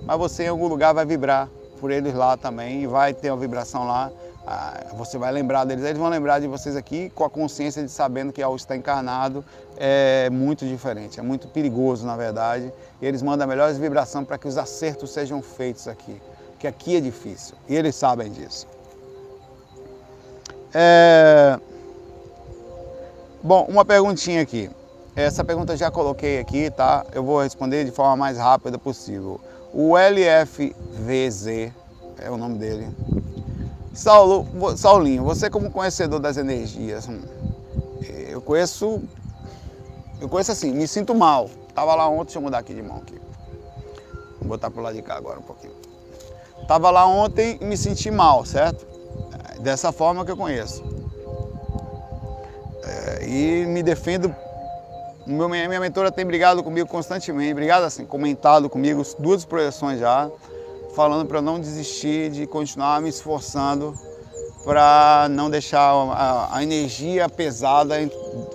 [0.04, 1.48] mas você em algum lugar vai vibrar
[1.80, 4.12] por eles lá também e vai ter uma vibração lá.
[4.48, 7.92] Ah, você vai lembrar deles, eles vão lembrar de vocês aqui com a consciência de
[7.92, 9.46] sabendo que ao estar encarnado
[9.78, 12.74] é muito diferente, é muito perigoso na verdade.
[13.00, 16.20] E eles mandam a melhor vibração para que os acertos sejam feitos aqui
[16.62, 17.56] que aqui é difícil.
[17.68, 18.68] E eles sabem disso.
[20.74, 21.60] É...
[23.44, 24.70] Bom, uma perguntinha aqui.
[25.16, 27.06] Essa pergunta já coloquei aqui, tá?
[27.12, 29.42] Eu vou responder de forma mais rápida possível.
[29.74, 31.72] O LFVZ
[32.20, 32.88] é o nome dele.
[33.94, 37.20] Saulo, Saulinho, você como conhecedor das energias, hum,
[38.30, 39.02] eu conheço,
[40.22, 41.50] eu conheço assim, me sinto mal.
[41.76, 43.20] Tava lá ontem, deixa eu mudar aqui de mão aqui.
[44.40, 45.74] Vou botar pro lado de cá agora um pouquinho.
[46.62, 48.91] Estava lá ontem e me senti mal, certo?
[49.62, 50.84] Dessa forma que eu conheço.
[52.84, 54.36] É, e me defendo.
[55.26, 60.30] Meu, minha mentora tem brigado comigo constantemente, brigado assim, comentado comigo duas projeções já,
[60.96, 63.94] falando para não desistir de continuar me esforçando
[64.64, 67.96] para não deixar a, a, energia pesada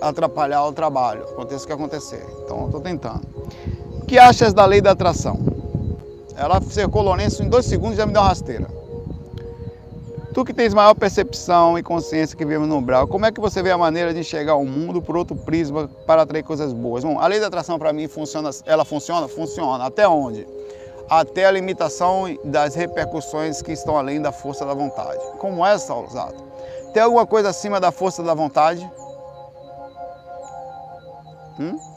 [0.01, 2.25] atrapalhar o trabalho, aconteça o que acontecer.
[2.43, 3.27] Então, estou tentando.
[4.01, 5.39] O que achas da lei da atração?
[6.35, 8.76] Ela cercou Lourenço em dois segundos e já me deu uma rasteira.
[10.37, 13.63] Tu que tens maior percepção e consciência que vivemos no umbral, como é que você
[13.63, 17.03] vê a maneira de enxergar o mundo por outro prisma para atrair coisas boas?
[17.03, 19.27] Bom, a lei da atração para mim funciona, ela funciona?
[19.27, 19.83] Funciona.
[19.83, 20.47] Até onde?
[21.09, 25.17] Até a limitação das repercussões que estão além da força da vontade.
[25.39, 26.07] Como é, Saulo
[26.93, 28.87] Tem alguma coisa acima da força da vontade?
[31.59, 31.96] Hum?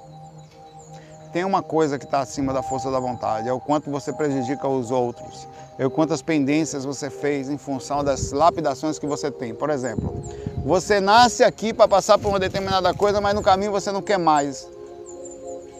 [1.32, 4.66] Tem uma coisa que está acima da força da vontade, é o quanto você prejudica
[4.66, 5.46] os outros
[5.80, 9.54] é quantas pendências você fez em função das lapidações que você tem.
[9.54, 10.22] Por exemplo,
[10.62, 14.18] você nasce aqui para passar por uma determinada coisa, mas no caminho você não quer
[14.18, 14.68] mais.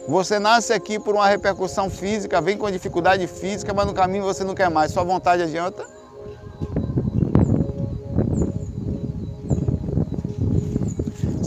[0.07, 4.43] Você nasce aqui por uma repercussão física, vem com dificuldade física, mas no caminho você
[4.43, 4.91] não quer mais.
[4.91, 5.85] Sua vontade adianta?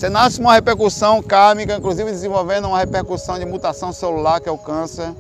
[0.04, 5.10] Com uma repercussão kármica, inclusive desenvolvendo uma repercussão de mutação celular, que é o câncer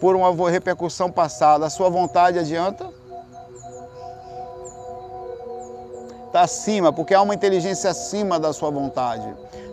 [0.00, 2.88] por uma repercussão passada, a sua vontade adianta?
[6.28, 9.28] Está acima, porque há uma inteligência acima da sua vontade.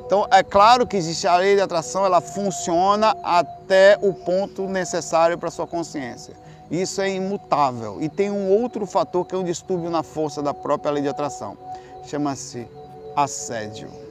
[0.05, 5.37] Então, é claro que existe a lei de atração, ela funciona até o ponto necessário
[5.37, 6.33] para a sua consciência.
[6.69, 8.01] Isso é imutável.
[8.01, 11.07] E tem um outro fator que é um distúrbio na força da própria lei de
[11.07, 11.57] atração.
[12.03, 12.67] Chama-se
[13.15, 14.02] assédio.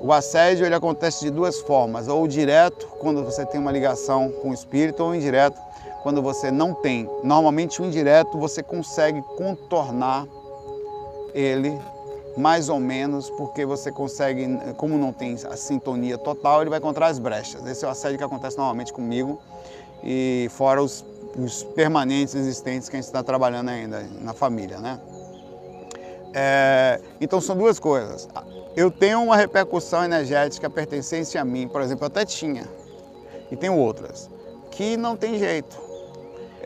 [0.00, 4.50] O assédio ele acontece de duas formas, ou direto, quando você tem uma ligação com
[4.50, 5.58] o espírito, ou indireto,
[6.02, 7.08] quando você não tem.
[7.24, 10.26] Normalmente o indireto você consegue contornar
[11.34, 11.78] ele
[12.36, 17.06] mais ou menos, porque você consegue, como não tem a sintonia total, ele vai encontrar
[17.06, 17.64] as brechas.
[17.66, 19.40] Esse é o assédio que acontece normalmente comigo
[20.04, 21.04] e fora os,
[21.38, 25.00] os permanentes existentes que a gente está trabalhando ainda na família, né?
[26.38, 28.28] É, então são duas coisas
[28.76, 32.68] eu tenho uma repercussão energética pertencente a mim, por exemplo, eu até tinha,
[33.50, 34.30] e tenho outras,
[34.70, 35.85] que não tem jeito.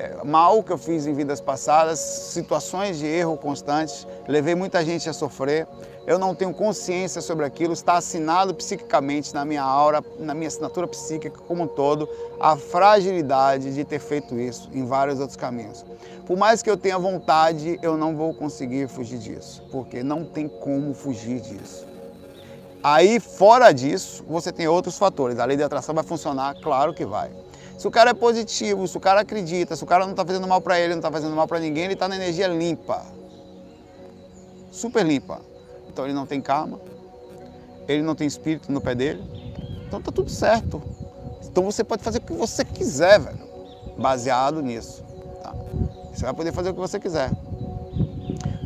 [0.01, 5.07] É, mal que eu fiz em vidas passadas, situações de erro constantes, levei muita gente
[5.11, 5.69] a sofrer,
[6.07, 10.87] eu não tenho consciência sobre aquilo, está assinado psiquicamente na minha aura, na minha assinatura
[10.87, 12.09] psíquica como um todo,
[12.41, 15.85] a fragilidade de ter feito isso em vários outros caminhos.
[16.27, 20.49] Por mais que eu tenha vontade, eu não vou conseguir fugir disso, porque não tem
[20.49, 21.87] como fugir disso.
[22.83, 25.39] Aí, fora disso, você tem outros fatores.
[25.39, 26.55] A lei de atração vai funcionar?
[26.63, 27.31] Claro que vai.
[27.81, 30.47] Se o cara é positivo, se o cara acredita, se o cara não está fazendo
[30.47, 33.07] mal para ele, não está fazendo mal para ninguém, ele está na energia limpa.
[34.71, 35.41] Super limpa.
[35.89, 36.79] Então ele não tem karma,
[37.89, 39.25] ele não tem espírito no pé dele.
[39.87, 40.83] Então tá tudo certo.
[41.47, 43.41] Então você pode fazer o que você quiser, velho.
[43.97, 45.03] Baseado nisso.
[45.43, 45.55] Tá?
[46.13, 47.31] Você vai poder fazer o que você quiser.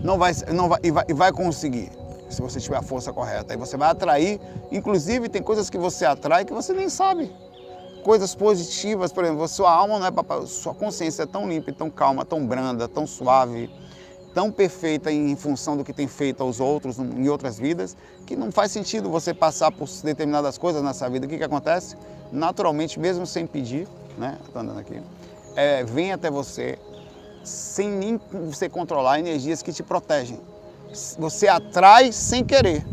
[0.03, 1.89] Não vai, não vai, e vai, e vai conseguir
[2.29, 3.55] se você tiver a força correta.
[3.55, 4.41] Aí você vai atrair,
[4.73, 7.33] inclusive tem coisas que você atrai que você nem sabe.
[8.05, 11.91] Coisas positivas, por exemplo, sua alma não é para sua consciência é tão limpa, tão
[11.91, 13.69] calma, tão branda, tão suave,
[14.33, 18.53] tão perfeita em função do que tem feito aos outros em outras vidas, que não
[18.53, 21.27] faz sentido você passar por determinadas coisas nessa vida.
[21.27, 21.97] O que, que acontece?
[22.31, 23.89] Naturalmente, mesmo sem pedir,
[24.19, 24.39] né?
[24.45, 25.01] Estou andando aqui,
[25.57, 26.79] é, vem até você
[27.43, 30.39] sem nem você controlar energias que te protegem
[31.19, 32.85] você atrai sem querer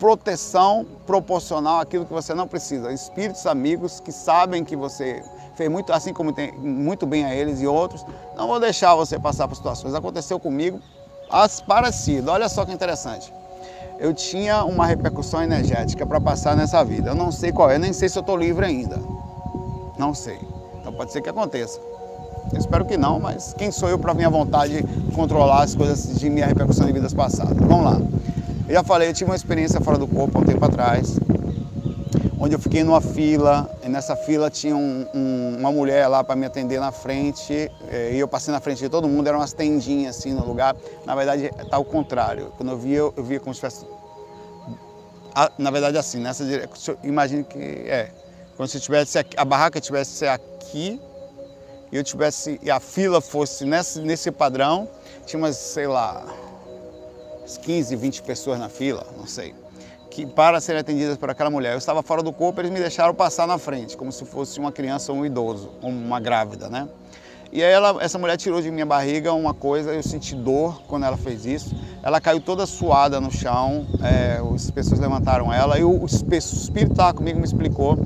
[0.00, 2.90] proteção proporcional àquilo que você não precisa.
[2.90, 5.22] Espíritos amigos que sabem que você
[5.54, 9.18] fez muito, assim como tem muito bem a eles e outros, não vou deixar você
[9.18, 9.94] passar por situações.
[9.94, 10.80] Aconteceu comigo
[11.30, 12.30] as parecido.
[12.30, 13.32] Olha só que interessante.
[13.98, 17.10] Eu tinha uma repercussão energética para passar nessa vida.
[17.10, 18.98] Eu não sei qual é, nem sei se eu estou livre ainda.
[19.98, 20.38] Não sei.
[20.80, 21.78] Então pode ser que aconteça.
[22.50, 24.82] Eu espero que não, mas quem sou eu para minha vontade
[25.14, 27.54] controlar as coisas de minha repercussão de vidas passadas?
[27.58, 28.00] Vamos lá.
[28.70, 31.18] Eu já falei, eu tive uma experiência fora do corpo há um tempo atrás,
[32.38, 36.36] onde eu fiquei numa fila, e nessa fila tinha um, um, uma mulher lá para
[36.36, 39.52] me atender na frente, eh, e eu passei na frente de todo mundo, eram umas
[39.52, 40.76] tendinhas assim no lugar.
[41.04, 42.52] Na verdade, está ao contrário.
[42.56, 43.84] Quando eu via, eu, via como se tivesse.
[45.58, 48.12] Na verdade, assim, nessa direção, imagine que é.
[48.56, 51.00] Como se tivesse a barraca estivesse aqui
[51.90, 54.88] e eu tivesse e a fila fosse nesse, nesse padrão,
[55.26, 56.24] tinha umas, sei lá,
[57.58, 59.54] 15, 20 pessoas na fila, não sei,
[60.10, 61.72] que para serem atendidas por aquela mulher.
[61.72, 64.72] Eu estava fora do corpo, eles me deixaram passar na frente, como se fosse uma
[64.72, 66.88] criança ou um idoso, uma grávida, né?
[67.52, 71.04] E aí ela, essa mulher tirou de minha barriga uma coisa, eu senti dor quando
[71.04, 71.74] ela fez isso.
[72.00, 76.92] Ela caiu toda suada no chão, é, as pessoas levantaram ela e o, o espírito
[76.92, 77.98] estava comigo me explicou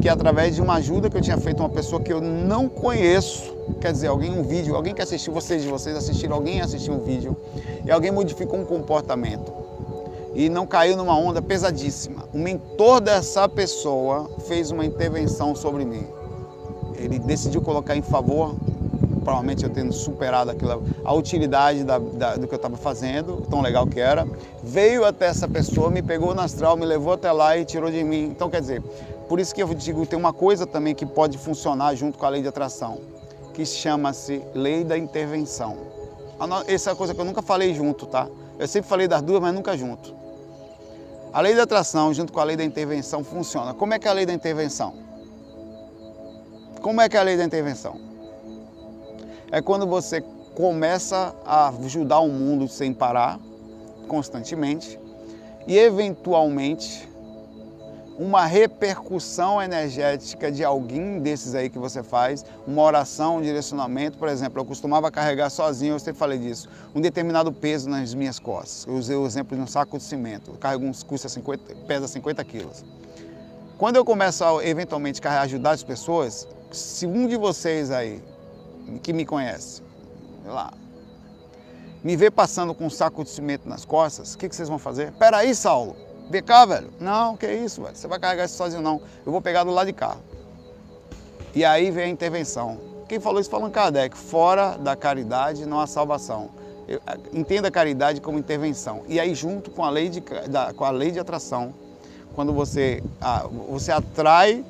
[0.00, 3.56] que através de uma ajuda que eu tinha feito uma pessoa que eu não conheço,
[3.80, 7.36] quer dizer, alguém um vídeo, alguém que assistiu, vocês vocês assistiram, alguém assistiu um vídeo
[7.84, 9.52] e alguém modificou um comportamento
[10.32, 12.24] e não caiu numa onda pesadíssima.
[12.32, 16.06] O mentor dessa pessoa fez uma intervenção sobre mim.
[16.94, 18.54] Ele decidiu colocar em favor
[19.22, 23.60] provavelmente eu tendo superado aquilo, a utilidade da, da, do que eu estava fazendo, tão
[23.60, 24.26] legal que era,
[24.62, 28.02] veio até essa pessoa, me pegou no astral, me levou até lá e tirou de
[28.04, 28.24] mim.
[28.24, 28.82] Então, quer dizer,
[29.28, 32.28] por isso que eu digo, tem uma coisa também que pode funcionar junto com a
[32.28, 32.98] lei de atração,
[33.54, 35.76] que chama-se lei da intervenção.
[36.66, 38.28] Essa é a coisa que eu nunca falei junto, tá?
[38.58, 40.14] Eu sempre falei das duas, mas nunca junto.
[41.32, 43.72] A lei da atração, junto com a lei da intervenção, funciona.
[43.72, 44.92] Como é que é a lei da intervenção?
[46.82, 48.11] Como é que é a lei da intervenção?
[49.52, 50.22] É quando você
[50.54, 53.38] começa a ajudar o mundo sem parar,
[54.08, 54.98] constantemente,
[55.66, 57.06] e eventualmente
[58.18, 64.28] uma repercussão energética de alguém desses aí que você faz, uma oração, um direcionamento, por
[64.28, 68.86] exemplo, eu costumava carregar sozinho, eu sempre falei disso, um determinado peso nas minhas costas.
[68.86, 72.08] Eu usei o exemplo de um saco de cimento, eu carrego uns custa 50, pesa
[72.08, 72.82] 50 quilos.
[73.76, 78.31] Quando eu começo a eventualmente ajudar as pessoas, se um de vocês aí,
[79.02, 79.82] que me conhece,
[80.44, 80.72] lá,
[82.02, 84.78] me vê passando com um saco de cimento nas costas, o que, que vocês vão
[84.78, 85.12] fazer?
[85.12, 85.96] Peraí, Saulo,
[86.28, 86.90] vem cá, velho.
[86.98, 87.94] Não, que isso, velho.
[87.94, 89.00] Você vai carregar isso sozinho, não.
[89.24, 90.16] Eu vou pegar do lado de cá.
[91.54, 92.78] E aí vem a intervenção.
[93.08, 94.16] Quem falou isso falando Kardec.
[94.16, 96.50] Fora da caridade não há salvação.
[97.32, 99.02] Entenda a caridade como intervenção.
[99.06, 101.74] E aí, junto com a lei de, da, com a lei de atração,
[102.34, 103.02] quando você,
[103.68, 104.64] você atrai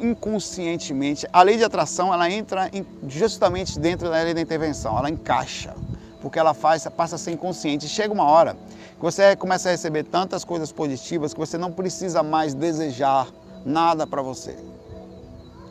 [0.00, 1.26] inconscientemente.
[1.32, 2.70] A lei de atração ela entra
[3.08, 5.74] justamente dentro da lei da intervenção, ela encaixa,
[6.20, 7.88] porque ela faz, passa a ser inconsciente.
[7.88, 12.22] Chega uma hora que você começa a receber tantas coisas positivas que você não precisa
[12.22, 13.28] mais desejar
[13.64, 14.56] nada para você.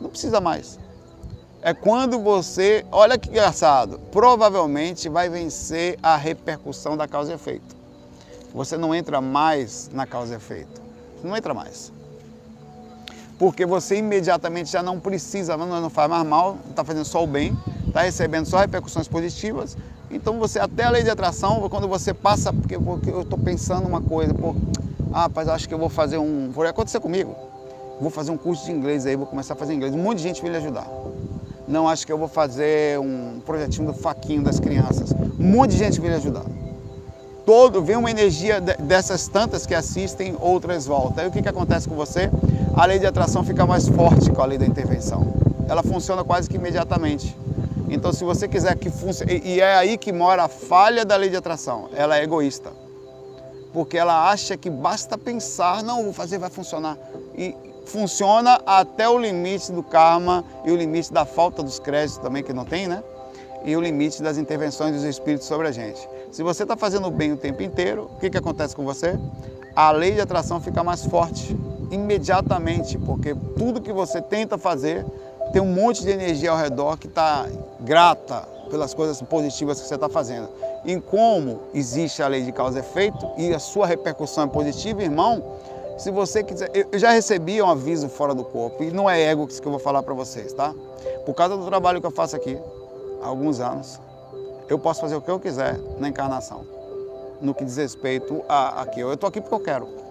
[0.00, 0.78] Não precisa mais.
[1.62, 7.76] É quando você, olha que engraçado, provavelmente vai vencer a repercussão da causa e efeito.
[8.52, 10.82] Você não entra mais na causa e efeito.
[11.22, 11.92] Não entra mais
[13.42, 17.26] porque você imediatamente já não precisa, não, não faz mais mal, está fazendo só o
[17.26, 19.76] bem, está recebendo só repercussões positivas.
[20.12, 23.88] Então você, até a lei de atração, quando você passa, porque, porque eu estou pensando
[23.88, 24.54] uma coisa, pô,
[25.12, 26.52] ah, rapaz, acho que eu vou fazer um.
[26.52, 27.34] Vai acontecer comigo.
[28.00, 29.92] Vou fazer um curso de inglês aí, vou começar a fazer inglês.
[29.92, 30.86] Um monte de gente vai lhe ajudar.
[31.66, 35.12] Não, acho que eu vou fazer um projetinho do faquinho das crianças.
[35.36, 36.44] Um monte de gente vai lhe ajudar.
[37.44, 41.24] Todo, vem uma energia dessas tantas que assistem, outras voltam.
[41.24, 42.30] Aí o que, que acontece com você?
[42.74, 45.34] A lei de atração fica mais forte com a lei da intervenção.
[45.68, 47.36] Ela funciona quase que imediatamente.
[47.88, 49.42] Então, se você quiser que funcione.
[49.44, 51.90] E é aí que mora a falha da lei de atração.
[51.94, 52.70] Ela é egoísta.
[53.72, 56.96] Porque ela acha que basta pensar, não, vou fazer, vai funcionar.
[57.36, 57.54] E
[57.84, 62.52] funciona até o limite do karma e o limite da falta dos créditos também, que
[62.52, 63.02] não tem, né?
[63.64, 66.08] E o limite das intervenções dos espíritos sobre a gente.
[66.30, 69.18] Se você está fazendo bem o tempo inteiro, o que, que acontece com você?
[69.76, 71.56] A lei de atração fica mais forte
[71.92, 75.06] imediatamente, porque tudo que você tenta fazer
[75.52, 77.46] tem um monte de energia ao redor que está
[77.80, 80.48] grata pelas coisas positivas que você está fazendo.
[80.84, 85.02] E como existe a lei de causa e efeito e a sua repercussão é positiva,
[85.02, 85.44] irmão,
[85.98, 86.70] se você quiser.
[86.90, 89.78] Eu já recebi um aviso fora do corpo, e não é ego que eu vou
[89.78, 90.74] falar para vocês, tá?
[91.26, 92.58] Por causa do trabalho que eu faço aqui,
[93.22, 94.00] há alguns anos,
[94.68, 96.62] eu posso fazer o que eu quiser na encarnação,
[97.40, 99.00] no que diz respeito a aqui.
[99.00, 100.01] Eu estou aqui porque eu quero.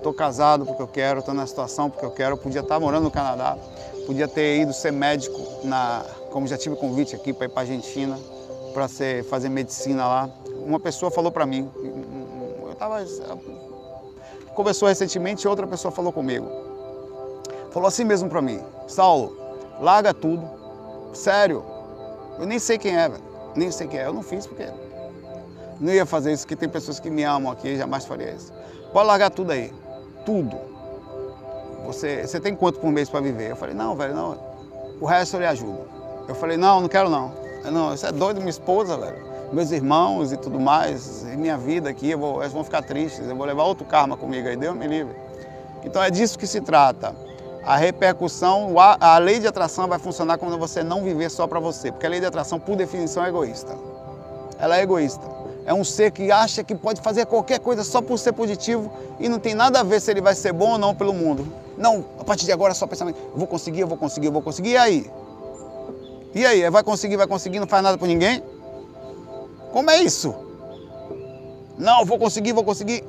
[0.00, 2.32] Estou casado porque eu quero, estou na situação porque eu quero.
[2.32, 3.58] Eu podia estar morando no Canadá,
[4.06, 7.64] podia ter ido ser médico, na, como já tive convite aqui para ir para a
[7.64, 8.18] Argentina,
[8.72, 8.88] para
[9.28, 10.30] fazer medicina lá.
[10.64, 13.04] Uma pessoa falou para mim, eu estava.
[14.54, 16.46] Conversou recentemente, outra pessoa falou comigo.
[17.70, 18.58] Falou assim mesmo para mim:
[18.88, 19.36] Saulo,
[19.82, 20.48] larga tudo.
[21.12, 21.62] Sério,
[22.38, 23.22] eu nem sei quem é, velho.
[23.54, 24.06] Nem sei quem é.
[24.06, 24.66] Eu não fiz porque
[25.78, 28.50] não ia fazer isso, porque tem pessoas que me amam aqui, jamais faria isso.
[28.94, 29.70] Pode largar tudo aí
[30.24, 30.56] tudo.
[31.86, 33.50] Você, você tem quanto por mês para viver?
[33.50, 34.38] Eu falei, não, velho, não.
[35.00, 35.88] O resto eu lhe ajudo.
[36.28, 37.32] Eu falei, não, não quero não.
[37.64, 39.30] Eu, não, você é doido, minha esposa, velho.
[39.52, 43.28] Meus irmãos e tudo mais, e minha vida aqui, eu vou, eles vão ficar tristes,
[43.28, 45.14] eu vou levar outro karma comigo aí, Deus me livre.
[45.82, 47.12] Então é disso que se trata.
[47.64, 51.90] A repercussão, a lei de atração vai funcionar quando você não viver só para você,
[51.90, 53.76] porque a lei de atração, por definição, é egoísta.
[54.58, 58.18] Ela é egoísta é um ser que acha que pode fazer qualquer coisa só por
[58.18, 60.94] ser positivo e não tem nada a ver se ele vai ser bom ou não
[60.94, 61.46] pelo mundo.
[61.76, 64.42] Não, a partir de agora é só pensamento, vou conseguir, eu vou conseguir, eu vou
[64.42, 65.10] conseguir, e aí?
[66.34, 68.42] E aí, vai conseguir, vai conseguir, não faz nada por ninguém?
[69.72, 70.34] Como é isso?
[71.78, 73.02] Não, vou conseguir, vou conseguir.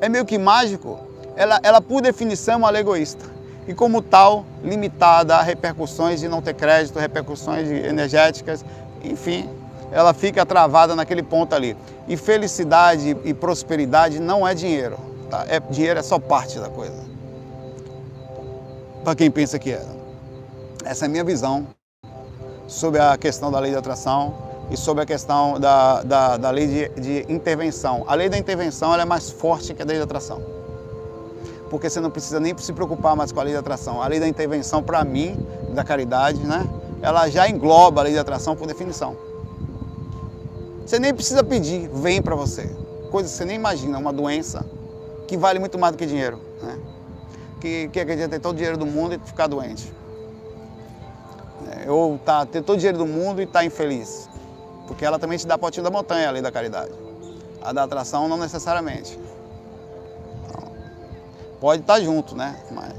[0.00, 0.98] É meio que mágico.
[1.36, 3.24] Ela, ela por definição, é uma egoísta.
[3.66, 8.64] E como tal, limitada a repercussões de não ter crédito, repercussões energéticas,
[9.04, 9.48] enfim,
[9.90, 11.76] ela fica travada naquele ponto ali.
[12.06, 14.98] E felicidade e prosperidade não é dinheiro.
[15.30, 15.44] Tá?
[15.48, 16.96] É, dinheiro é só parte da coisa.
[19.04, 19.84] Para quem pensa que é.
[20.84, 21.66] Essa é a minha visão
[22.66, 24.34] sobre a questão da lei de atração
[24.70, 28.04] e sobre a questão da, da, da lei de, de, intervenção.
[28.06, 30.42] A lei da intervenção é mais forte que a lei de atração.
[31.70, 34.02] Porque você não precisa nem se preocupar mais com a lei de atração.
[34.02, 35.36] A lei da intervenção, para mim,
[35.74, 36.66] da caridade, né?
[37.02, 39.27] ela já engloba a lei de atração por definição.
[40.88, 42.64] Você nem precisa pedir, vem para você.
[43.10, 44.64] Coisa que você nem imagina, uma doença
[45.26, 46.40] que vale muito mais do que dinheiro.
[46.62, 46.78] Né?
[47.60, 49.92] Que, que acredita ter todo o dinheiro do mundo e ficar doente.
[51.70, 54.30] É, ou tá, ter todo o dinheiro do mundo e estar tá infeliz.
[54.86, 56.94] Porque ela também te dá potinho da montanha, a lei da caridade.
[57.60, 59.20] A da atração não necessariamente.
[60.46, 60.72] Então,
[61.60, 62.58] pode estar tá junto, né?
[62.70, 62.94] Mas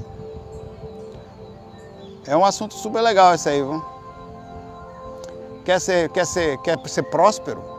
[2.24, 3.84] é um assunto super legal esse aí, viu?
[5.64, 7.69] Quer ser, quer ser, quer ser próspero?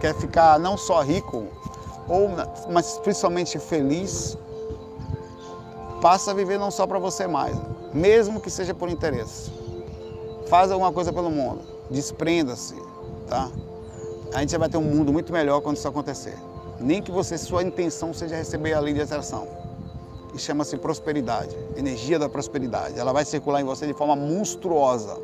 [0.00, 1.46] Quer ficar não só rico,
[2.08, 2.30] ou,
[2.70, 4.36] mas principalmente feliz?
[6.00, 7.56] Passa a viver não só para você mais,
[7.92, 9.50] mesmo que seja por interesse.
[10.46, 12.76] Faz alguma coisa pelo mundo, desprenda-se,
[13.28, 13.50] tá?
[14.32, 16.36] A gente vai ter um mundo muito melhor quando isso acontecer.
[16.78, 19.48] Nem que você, sua intenção seja receber a lei de atração
[20.34, 22.98] e chama-se prosperidade, energia da prosperidade.
[22.98, 25.16] Ela vai circular em você de forma monstruosa.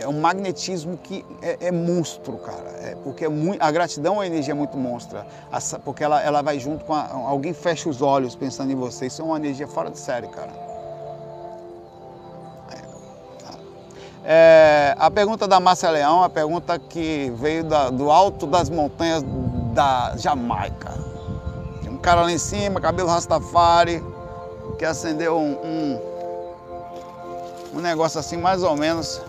[0.00, 2.68] É um magnetismo que é, é monstro, cara.
[2.80, 5.26] É, porque é muito, a gratidão é uma energia muito monstra.
[5.84, 9.06] Porque ela, ela vai junto com a, alguém fecha os olhos pensando em você.
[9.06, 10.66] Isso é uma energia fora de série, cara.
[14.28, 19.22] É, a pergunta da Márcia Leão, a pergunta que veio da, do alto das montanhas
[19.72, 21.06] da Jamaica
[22.06, 24.00] cara lá em cima, cabelo rastafari,
[24.78, 26.00] que acendeu um, um,
[27.74, 29.20] um negócio assim mais ou menos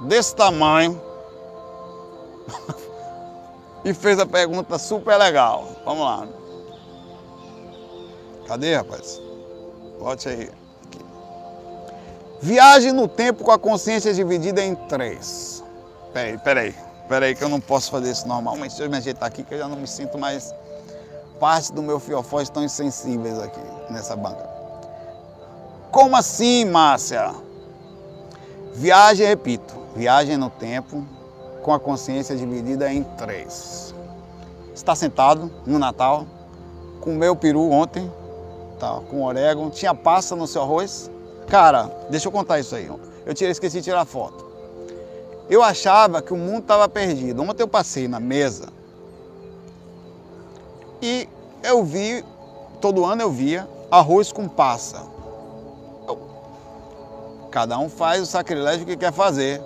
[0.00, 1.00] desse tamanho
[3.84, 5.68] e fez a pergunta super legal.
[5.84, 6.28] Vamos lá.
[8.46, 9.20] Cadê, rapaz?
[9.98, 10.42] Bote aí.
[10.42, 10.98] Aqui.
[12.40, 15.64] Viagem no tempo com a consciência dividida em três.
[16.12, 16.74] Peraí, peraí,
[17.08, 18.70] peraí, que eu não posso fazer isso normalmente.
[18.70, 20.54] Deixa eu me ajeitar aqui que eu já não me sinto mais
[21.40, 24.48] parte do meu fiofó estão insensíveis aqui nessa banca.
[25.90, 27.34] Como assim, Márcia?
[28.74, 31.04] Viagem, repito, viagem no tempo
[31.62, 33.94] com a consciência dividida em três.
[34.74, 36.26] Está sentado no Natal,
[37.00, 38.10] comeu peru ontem,
[38.78, 41.10] tá, com orégano, tinha passa no seu arroz.
[41.46, 42.90] Cara, deixa eu contar isso aí.
[43.24, 44.44] Eu tirei, esqueci de tirar foto.
[45.48, 47.42] Eu achava que o mundo estava perdido.
[47.42, 48.68] Ontem eu passei na mesa
[51.00, 51.28] e
[51.62, 52.24] eu vi,
[52.80, 55.02] todo ano eu via, arroz com passa.
[57.50, 59.62] Cada um faz o sacrilégio que quer fazer.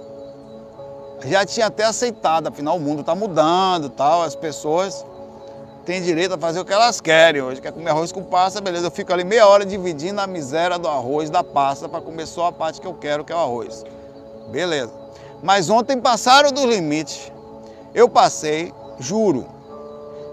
[1.24, 5.04] Já tinha até aceitado, afinal o mundo está mudando tal, as pessoas
[5.84, 7.42] têm direito a fazer o que elas querem.
[7.42, 8.86] Hoje quer comer arroz com passa, beleza.
[8.86, 12.46] Eu fico ali meia hora dividindo a miséria do arroz, da pasta, para comer só
[12.46, 13.84] a parte que eu quero, que é o arroz.
[14.50, 14.92] Beleza.
[15.42, 17.32] Mas ontem passaram do limite.
[17.94, 19.46] Eu passei, juro,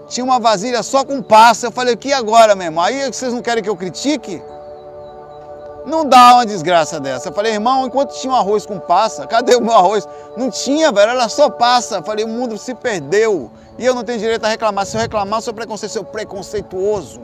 [0.08, 1.68] tinha uma vasilha só com passa.
[1.68, 2.84] Eu falei, o que agora, meu irmão?
[2.84, 4.42] Aí vocês não querem que eu critique?
[5.86, 7.28] Não dá uma desgraça dessa.
[7.28, 10.06] Eu falei, irmão, enquanto tinha um arroz com passa, cadê o meu arroz?
[10.36, 11.98] Não tinha, velho, era só passa.
[11.98, 13.48] Eu falei, o mundo se perdeu.
[13.78, 14.84] E eu não tenho direito a reclamar.
[14.84, 17.20] Se eu reclamar, sou preconceito, sou preconceituoso.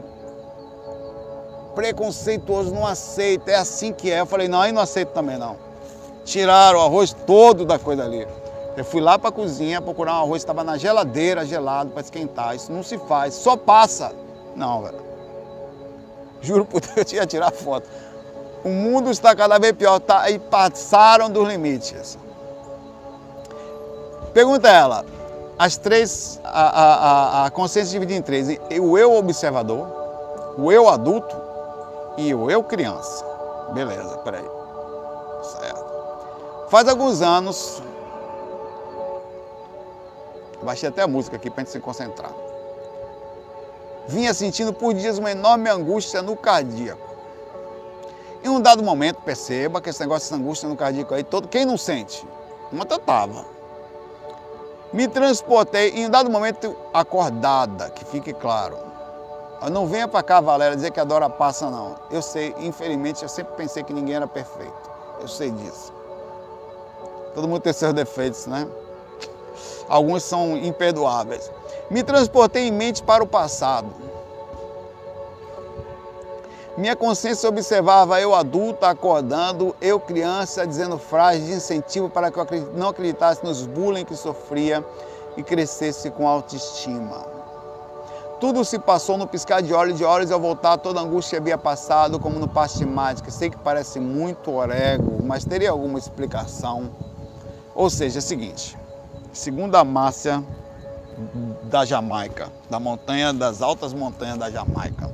[1.75, 3.51] Preconceituoso, não aceita.
[3.51, 4.21] É assim que é.
[4.21, 5.57] Eu falei, não, aí não aceito também não.
[6.23, 8.25] Tiraram o arroz todo da coisa ali.
[8.77, 12.01] Eu fui lá para a cozinha procurar um arroz que estava na geladeira, gelado, para
[12.01, 12.55] esquentar.
[12.55, 14.13] Isso não se faz, só passa.
[14.55, 15.03] Não, velho.
[16.41, 17.87] Juro por Deus, eu ia tirar foto.
[18.63, 22.17] O mundo está cada vez pior, tá, e passaram dos limites.
[24.33, 25.05] Pergunta ela,
[25.59, 28.47] as três, a, a, a consciência dividida em três,
[28.81, 29.87] o eu observador,
[30.57, 31.35] o eu adulto
[32.17, 33.25] e o eu criança.
[33.73, 34.45] Beleza, peraí.
[35.59, 35.85] Certo.
[36.69, 37.81] Faz alguns anos,
[40.63, 42.31] Baixei até a música aqui para gente se concentrar.
[44.07, 47.12] Vinha sentindo por dias uma enorme angústia no cardíaco.
[48.43, 51.65] Em um dado momento, perceba que esse negócio de angústia no cardíaco aí, todo, quem
[51.65, 52.27] não sente?
[52.71, 53.45] Uma eu estava.
[54.91, 58.77] Me transportei, em um dado momento, acordada, que fique claro.
[59.71, 61.95] Não venha para cá, Valéria, dizer que a Dora passa, não.
[62.11, 64.91] Eu sei, infelizmente, eu sempre pensei que ninguém era perfeito.
[65.21, 65.93] Eu sei disso.
[67.33, 68.67] Todo mundo tem seus defeitos, né?
[69.87, 71.51] alguns são imperdoáveis.
[71.89, 73.87] Me transportei em mente para o passado.
[76.75, 82.73] Minha consciência observava eu adulta acordando, eu criança dizendo frases de incentivo para que eu
[82.75, 84.83] não acreditasse nos bullying que sofria
[85.37, 87.33] e crescesse com autoestima.
[88.39, 91.59] Tudo se passou no piscar de olhos, de olhos ao voltar, toda a angústia havia
[91.59, 93.29] passado, como no passe mágica.
[93.29, 96.89] Sei que parece muito orego, mas teria alguma explicação.
[97.75, 98.75] Ou seja, é o seguinte,
[99.31, 100.43] segundo a Márcia
[101.63, 105.09] da Jamaica, da montanha, das altas montanhas da Jamaica.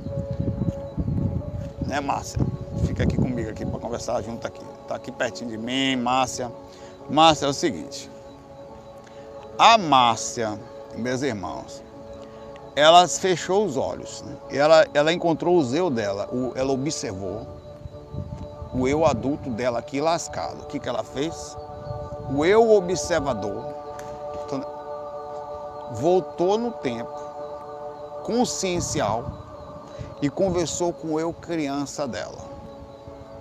[1.90, 2.38] Né, Márcia?
[2.86, 4.64] Fica aqui comigo aqui para conversar junto aqui.
[4.86, 6.48] Tá aqui pertinho de mim, Márcia.
[7.08, 8.08] Márcia, é o seguinte.
[9.58, 10.56] A Márcia,
[10.94, 11.82] meus irmãos,
[12.76, 14.22] ela fechou os olhos.
[14.22, 14.36] Né?
[14.52, 17.44] Ela, ela encontrou o eu dela, o, ela observou
[18.72, 20.62] o eu adulto dela aqui lascado.
[20.62, 21.56] O que, que ela fez?
[22.32, 23.74] O eu observador
[24.46, 24.64] então,
[25.94, 27.10] voltou no tempo,
[28.22, 29.24] consciencial,
[30.22, 32.38] e conversou com eu criança dela.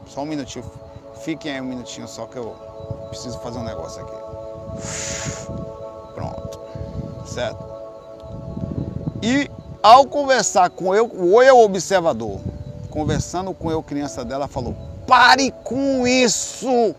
[0.07, 0.65] Só um minutinho,
[1.23, 2.55] fiquem aí um minutinho só que eu
[3.09, 4.15] preciso fazer um negócio aqui.
[6.13, 6.59] Pronto,
[7.25, 7.63] certo?
[9.21, 9.49] E
[9.83, 12.39] ao conversar com eu, o eu observador,
[12.89, 14.75] conversando com eu criança dela, falou:
[15.05, 16.95] pare com isso!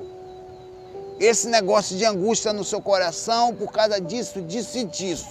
[1.18, 5.28] Esse negócio de angústia no seu coração por causa disso, disso e disso.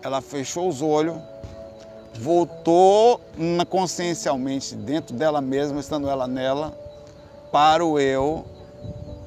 [0.00, 1.16] Ela fechou os olhos,
[2.14, 3.20] voltou
[3.68, 6.72] consciencialmente dentro dela mesma, estando ela nela,
[7.52, 8.44] para o eu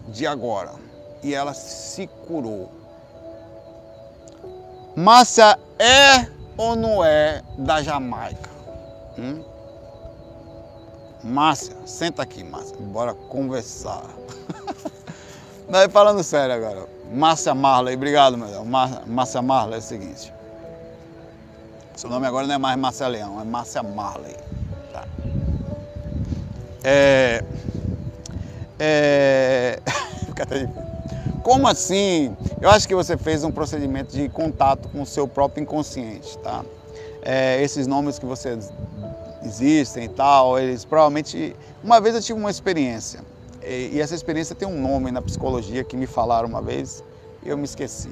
[0.07, 0.71] de agora.
[1.21, 2.69] E ela se curou.
[4.95, 6.27] Márcia é
[6.57, 8.49] ou não é da Jamaica?
[9.17, 9.43] Hum?
[11.23, 14.03] Márcia, senta aqui, Márcia, bora conversar.
[15.69, 16.85] Não, falando sério agora.
[17.11, 18.67] Márcia Marley, obrigado, meu Deus.
[19.07, 20.33] Márcia Marley é o seguinte.
[21.95, 24.35] Seu nome agora não é mais Márcia Leão, é Márcia Marley.
[24.91, 25.05] Tá.
[26.83, 27.43] É.
[28.79, 29.79] É.
[31.43, 32.35] Como assim?
[32.61, 36.63] Eu acho que você fez um procedimento de contato com o seu próprio inconsciente, tá?
[37.21, 38.57] É, esses nomes que você
[39.43, 41.55] existem e tal, eles provavelmente.
[41.83, 43.19] Uma vez eu tive uma experiência,
[43.61, 47.03] e, essa experiência tem um nome na psicologia que me falaram uma vez
[47.43, 48.11] e eu me esqueci.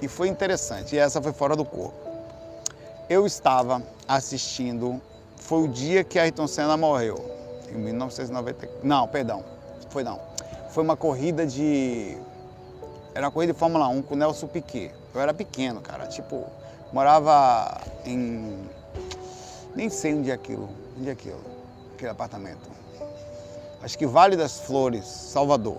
[0.00, 2.07] E foi interessante, e essa foi fora do corpo.
[3.08, 5.00] Eu estava assistindo,
[5.36, 7.24] foi o dia que Ayrton Senna morreu,
[7.70, 8.68] em 1990.
[8.82, 9.44] Não, perdão,
[9.90, 10.20] foi não.
[10.70, 12.18] Foi uma corrida de
[13.18, 14.92] era uma corrida de Fórmula 1 com o Nelson Piquet.
[15.12, 16.06] Eu era pequeno, cara.
[16.06, 16.44] Tipo,
[16.92, 18.56] morava em.
[19.74, 20.68] Nem sei onde é aquilo.
[20.96, 21.40] Onde é aquilo?
[21.94, 22.70] Aquele apartamento.
[23.82, 25.78] Acho que Vale das Flores, Salvador.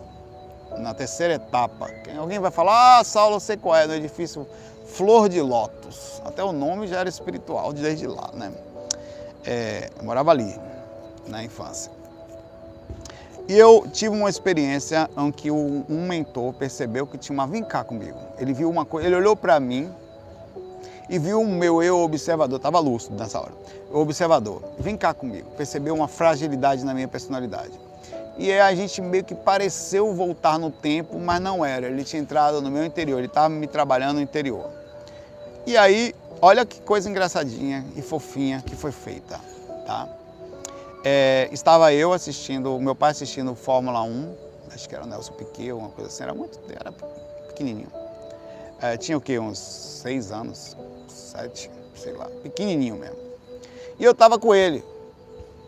[0.80, 1.90] Na terceira etapa.
[2.18, 4.46] Alguém vai falar, ah, Saulo, eu sei qual é, no edifício
[4.90, 6.22] Flor de Lótus.
[6.26, 8.52] Até o nome já era espiritual desde lá, né?
[9.46, 10.54] É, eu morava ali,
[11.28, 11.92] na infância.
[13.48, 17.84] E eu tive uma experiência em que um mentor percebeu que tinha uma vem cá
[17.84, 18.18] comigo.
[18.38, 19.90] Ele viu uma coisa, ele olhou para mim
[21.10, 23.54] e viu o meu eu observador, estava lúcido nessa hora.
[23.92, 25.50] O observador, vem cá comigo.
[25.58, 27.72] Percebeu uma fragilidade na minha personalidade.
[28.38, 31.88] E aí a gente meio que pareceu voltar no tempo, mas não era.
[31.88, 34.79] Ele tinha entrado no meu interior, ele estava me trabalhando no interior.
[35.66, 39.40] E aí, olha que coisa engraçadinha e fofinha que foi feita,
[39.86, 40.08] tá?
[41.04, 44.36] É, estava eu assistindo, meu pai assistindo Fórmula 1,
[44.74, 46.92] acho que era o Nelson Piquet, uma coisa assim, era muito, era
[47.48, 47.92] pequenininho.
[48.82, 49.38] É, tinha o quê?
[49.38, 50.76] Uns seis anos,
[51.08, 53.18] sete, sei lá, pequenininho mesmo.
[54.00, 54.84] E eu estava com ele,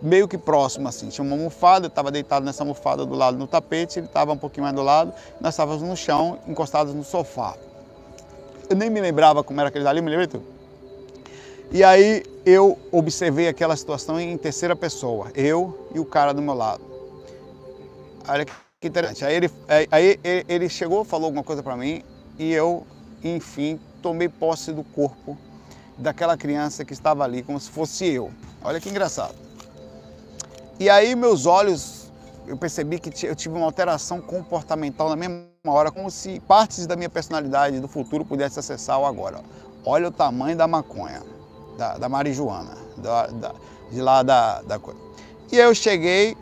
[0.02, 3.46] meio que próximo assim, tinha uma almofada, eu estava deitado nessa almofada do lado no
[3.46, 7.56] tapete, ele estava um pouquinho mais do lado, nós estávamos no chão, encostados no sofá.
[8.72, 10.46] Eu nem me lembrava como era aquele ali, me lembra tudo.
[11.74, 16.54] E aí eu observei aquela situação em terceira pessoa, eu e o cara do meu
[16.54, 16.82] lado.
[18.26, 18.54] Olha que
[18.88, 19.26] interessante.
[19.26, 19.52] Aí ele,
[19.92, 20.18] aí
[20.48, 22.02] ele chegou, falou alguma coisa para mim
[22.40, 22.88] e eu,
[23.22, 25.38] enfim, tomei posse do corpo
[25.98, 28.32] daquela criança que estava ali, como se fosse eu.
[28.64, 29.36] Olha que engraçado.
[30.80, 32.10] E aí meus olhos,
[32.48, 35.18] eu percebi que eu tive uma alteração comportamental na
[35.64, 39.44] mesma hora, como se partes da minha personalidade do futuro pudesse acessar o agora.
[39.86, 41.22] Olha o tamanho da maconha
[41.78, 43.54] da, da marijuana, da, da,
[43.92, 45.00] de lá da, da coisa.
[45.52, 46.36] E eu cheguei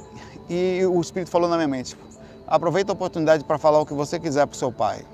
[0.49, 1.97] e o Espírito falou na minha mente,
[2.47, 5.05] aproveita a oportunidade para falar o que você quiser para o seu pai.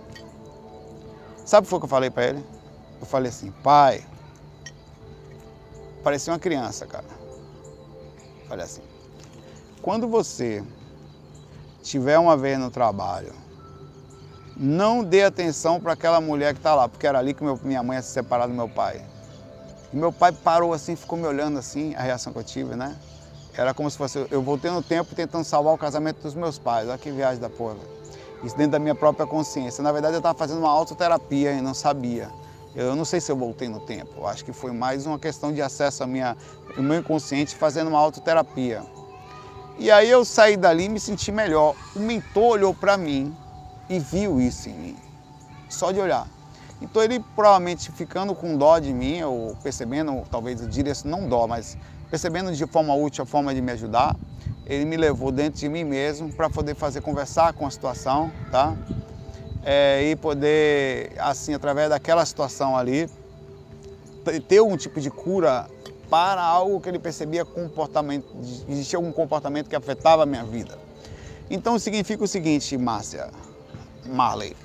[1.44, 2.46] Sabe o que eu falei para ele?
[3.00, 4.06] Eu falei assim, pai,
[6.04, 7.06] parecia uma criança, cara.
[8.48, 8.84] Falei assim,
[9.82, 10.64] quando você
[11.82, 13.45] tiver uma vez no trabalho,
[14.56, 17.84] não dê atenção para aquela mulher que está lá, porque era ali que meu, minha
[17.84, 19.02] mãe ia se separar do meu pai.
[19.92, 22.96] E meu pai parou assim, ficou me olhando assim, a reação que eu tive, né?
[23.58, 26.90] Era como se fosse, eu voltei no tempo tentando salvar o casamento dos meus pais.
[26.90, 27.78] Olha que viagem da porra.
[28.44, 29.82] Isso dentro da minha própria consciência.
[29.82, 32.30] Na verdade, eu estava fazendo uma autoterapia e não sabia.
[32.76, 34.12] Eu não sei se eu voltei no tempo.
[34.18, 38.84] Eu acho que foi mais uma questão de acesso ao meu inconsciente fazendo uma autoterapia.
[39.80, 41.76] E aí eu saí dali e me senti melhor.
[41.96, 43.34] O mentor olhou para mim
[43.90, 44.98] e viu isso em mim.
[45.70, 46.28] Só de olhar.
[46.82, 51.48] Então ele provavelmente ficando com dó de mim, ou percebendo, talvez eu diria não dó,
[51.48, 51.78] mas
[52.10, 54.16] percebendo de forma útil a forma de me ajudar,
[54.66, 58.76] ele me levou dentro de mim mesmo para poder fazer conversar com a situação, tá?
[59.64, 63.10] É, e poder, assim, através daquela situação ali,
[64.48, 65.68] ter algum tipo de cura
[66.10, 68.28] para algo que ele percebia comportamento,
[68.70, 70.78] existia algum comportamento que afetava a minha vida.
[71.50, 73.30] Então significa o seguinte, Márcia,
[74.08, 74.56] Marley,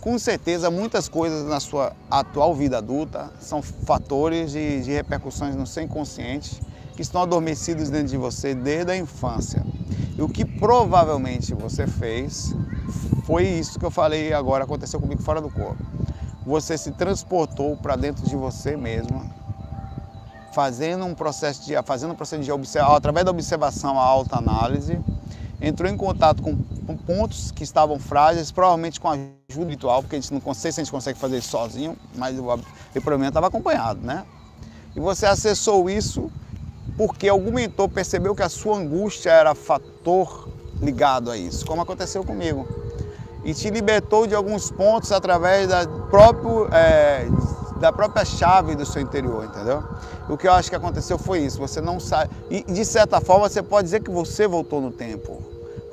[0.00, 5.66] com certeza muitas coisas na sua atual vida adulta são fatores de, de repercussões no
[5.66, 6.60] seu inconsciente
[6.94, 9.64] que estão adormecidos dentro de você desde a infância.
[10.16, 12.54] E o que provavelmente você fez
[13.24, 15.84] foi isso que eu falei agora, aconteceu comigo fora do corpo.
[16.46, 19.26] Você se transportou para dentro de você mesma,
[20.52, 24.98] fazendo um processo de, fazendo um processo de observar, através da observação, a alta análise,
[25.60, 26.56] entrou em contato com,
[26.96, 30.84] pontos que estavam frágeis, provavelmente com ajuda espiritual, porque a gente não sei se a
[30.84, 34.24] gente consegue fazer isso sozinho, mas o problema estava acompanhado, né?
[34.94, 36.30] E você acessou isso
[36.96, 40.48] porque algum mentor percebeu que a sua angústia era fator
[40.82, 42.66] ligado a isso, como aconteceu comigo.
[43.44, 47.26] E te libertou de alguns pontos através da, próprio, é,
[47.80, 49.82] da própria chave do seu interior, entendeu?
[50.28, 51.58] O que eu acho que aconteceu foi isso.
[51.58, 52.30] Você não sabe.
[52.50, 55.40] E de certa forma você pode dizer que você voltou no tempo.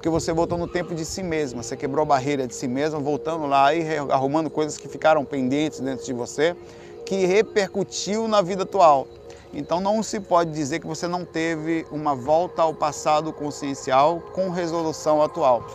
[0.06, 1.64] Porque você voltou no tempo de si mesma.
[1.64, 5.80] Você quebrou a barreira de si mesma, voltando lá e arrumando coisas que ficaram pendentes
[5.80, 6.56] dentro de você,
[7.04, 9.08] que repercutiu na vida atual.
[9.52, 14.52] Então não se pode dizer que você não teve uma volta ao passado consciencial com
[14.52, 15.66] resolução atual.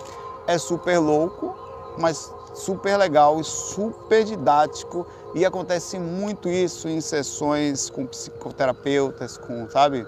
[0.46, 1.52] É super louco,
[1.98, 5.04] mas super legal e super didático
[5.34, 10.06] e acontece muito isso em sessões com psicoterapeutas, com, sabe,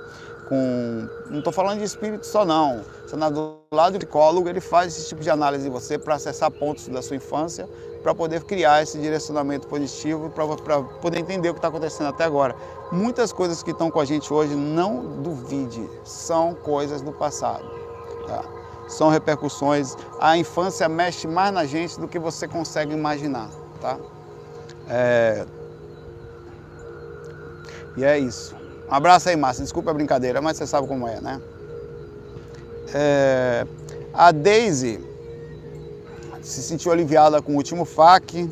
[0.49, 2.85] com não estou falando de espírito só não.
[3.17, 6.89] Do lado do psicólogo, ele faz esse tipo de análise de você para acessar pontos
[6.89, 7.69] da sua infância
[8.03, 12.55] para poder criar esse direcionamento positivo, para poder entender o que está acontecendo até agora.
[12.91, 17.65] Muitas coisas que estão com a gente hoje, não duvide, são coisas do passado.
[18.27, 18.45] Tá?
[18.89, 19.97] São repercussões.
[20.21, 23.49] A infância mexe mais na gente do que você consegue imaginar.
[23.81, 23.99] Tá?
[24.89, 25.47] É...
[27.97, 28.55] E é isso.
[28.91, 29.63] Um abraço aí, Márcia.
[29.63, 31.41] Desculpa a brincadeira, mas você sabe como é, né?
[32.95, 33.67] É...
[34.13, 35.01] A Daisy
[36.43, 38.51] se sentiu aliviada com o último FAQ,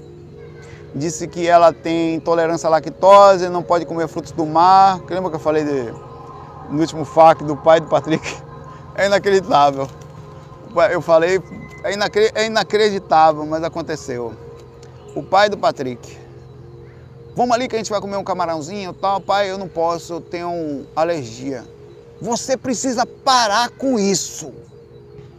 [0.95, 5.01] disse que ela tem intolerância à lactose, não pode comer frutos do mar.
[5.09, 5.93] Lembra que eu falei de,
[6.71, 8.37] no último FAQ do pai do Patrick?
[8.93, 9.89] É inacreditável.
[10.91, 11.41] Eu falei,
[11.85, 14.35] é, inacre, é inacreditável, mas aconteceu.
[15.15, 16.19] O pai do Patrick.
[17.35, 19.21] Vamos ali que a gente vai comer um camarãozinho tal.
[19.21, 21.65] Pai, eu não posso, eu tenho alergia.
[22.21, 24.53] Você precisa parar com isso.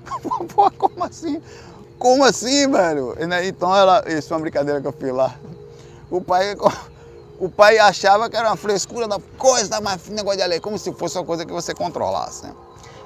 [0.77, 1.41] Como assim?
[1.99, 3.15] Como assim, velho?
[3.27, 5.35] Né, então ela, isso é uma brincadeira que eu fiz lá.
[6.09, 6.55] O pai,
[7.39, 10.91] o pai achava que era uma frescura da coisa, mas negócio de lei, como se
[10.93, 12.45] fosse uma coisa que você controlasse.
[12.45, 12.53] Né?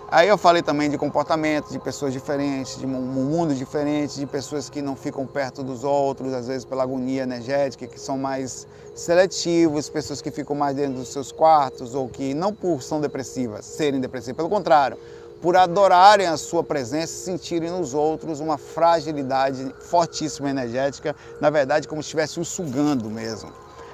[0.08, 4.70] Aí eu falei também de comportamento, de pessoas diferentes, de um mundo diferente, de pessoas
[4.70, 9.90] que não ficam perto dos outros, às vezes pela agonia energética, que são mais seletivos,
[9.90, 14.00] pessoas que ficam mais dentro dos seus quartos ou que não por são depressivas, serem
[14.00, 14.96] depressivas, pelo contrário,
[15.42, 22.02] por adorarem a sua presença, sentirem nos outros uma fragilidade fortíssima energética, na verdade como
[22.04, 23.52] se estivesse o sugando mesmo.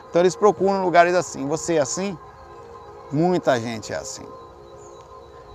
[0.10, 1.48] Então eles procuram lugares assim.
[1.48, 2.18] Você é assim?
[3.12, 4.26] Muita gente é assim.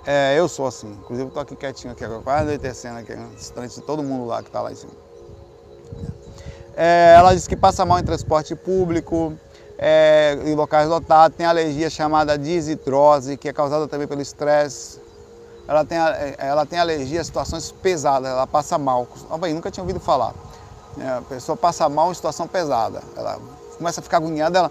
[0.07, 0.91] É, eu sou assim.
[1.03, 4.49] Inclusive estou aqui quietinho aqui agora, quase anoitecendo aqui, distante de todo mundo lá que
[4.49, 4.93] está lá em cima.
[6.77, 9.33] É, ela diz que passa mal em transporte público,
[9.79, 15.01] é, em locais lotados, tem alergia chamada disitrose, que é causada também pelo estresse
[15.69, 15.99] ela tem,
[16.39, 19.07] ela tem alergia a situações pesadas, ela passa mal.
[19.41, 20.33] Bem, nunca tinha ouvido falar.
[20.99, 23.03] É, a pessoa passa mal em situação pesada.
[23.17, 23.39] Ela
[23.77, 24.71] começa a ficar agoniada, ela,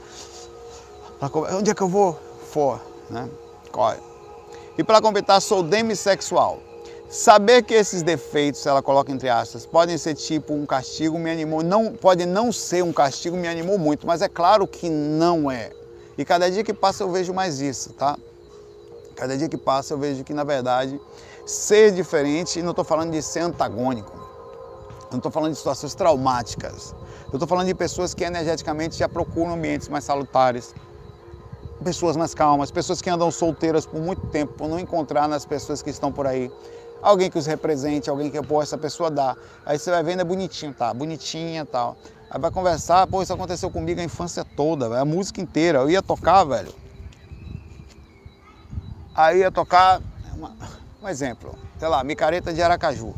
[1.21, 2.17] ela onde é que eu vou?
[2.51, 2.79] For,
[3.09, 3.29] né?
[3.71, 3.97] Corre.
[4.77, 6.59] E para completar, sou demissexual.
[7.09, 11.63] Saber que esses defeitos, ela coloca entre aspas, podem ser tipo um castigo me animou,
[11.63, 15.71] não pode não ser um castigo me animou muito, mas é claro que não é.
[16.17, 18.17] E cada dia que passa eu vejo mais isso, tá?
[19.15, 20.99] Cada dia que passa eu vejo que, na verdade,
[21.45, 24.11] ser diferente, e não estou falando de ser antagônico,
[25.11, 26.93] não estou falando de situações traumáticas,
[27.31, 30.73] eu estou falando de pessoas que energeticamente já procuram ambientes mais salutares,
[31.85, 35.83] pessoas mais calmas, pessoas que andam solteiras por muito tempo, por não encontrar nas pessoas
[35.83, 36.51] que estão por aí
[36.99, 39.37] alguém que os represente, alguém que pô, essa pessoa dá.
[39.63, 40.91] Aí você vai vendo, é bonitinho, tá?
[40.91, 41.95] Bonitinha tal.
[42.27, 45.77] Aí vai conversar, pô, isso aconteceu comigo a infância toda, a música inteira.
[45.77, 46.73] Eu ia tocar, velho.
[49.13, 50.01] Aí ia tocar,
[51.01, 53.13] um exemplo, sei lá, micareta de Aracaju.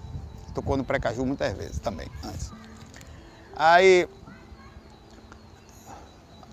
[0.54, 2.52] Tocou no pré-caju muitas vezes também, antes.
[3.56, 4.10] Aí,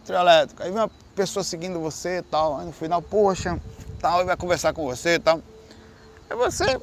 [0.05, 3.59] trio elétrico, aí vem uma pessoa seguindo você e tal, aí no final, poxa,
[4.01, 5.41] tal, e vai conversar com você e tal.
[6.29, 6.81] É você,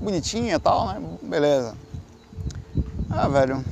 [0.00, 1.00] bonitinha e tal, né?
[1.22, 1.76] Beleza.
[3.10, 3.64] Ah, velho,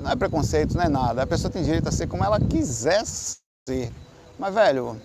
[0.00, 1.22] não é preconceito, não é nada.
[1.22, 3.92] A pessoa tem direito a ser como ela quiser ser.
[4.38, 5.00] Mas, velho,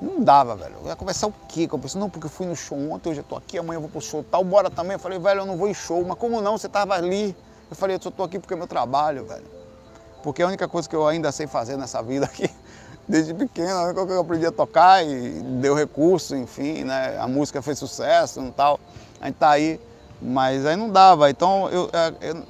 [0.00, 0.74] não dava, velho.
[0.82, 2.00] Eu ia conversar o quê com a pessoa?
[2.00, 4.00] Não, porque eu fui no show ontem, hoje eu tô aqui, amanhã eu vou pro
[4.00, 4.94] show tal, bora também.
[4.94, 6.04] Eu falei, velho, eu não vou em show.
[6.04, 6.58] Mas como não?
[6.58, 7.36] Você tava ali.
[7.70, 9.61] Eu falei, eu só tô aqui porque é meu trabalho, velho.
[10.22, 12.48] Porque é a única coisa que eu ainda sei fazer nessa vida aqui,
[13.08, 13.94] desde pequeno, né?
[13.96, 17.18] eu aprendi a tocar e deu recurso, enfim, né?
[17.18, 18.78] A música fez sucesso e tal.
[19.20, 19.80] A gente tá aí,
[20.20, 21.30] mas aí não dava.
[21.30, 22.42] Então eu, é, eu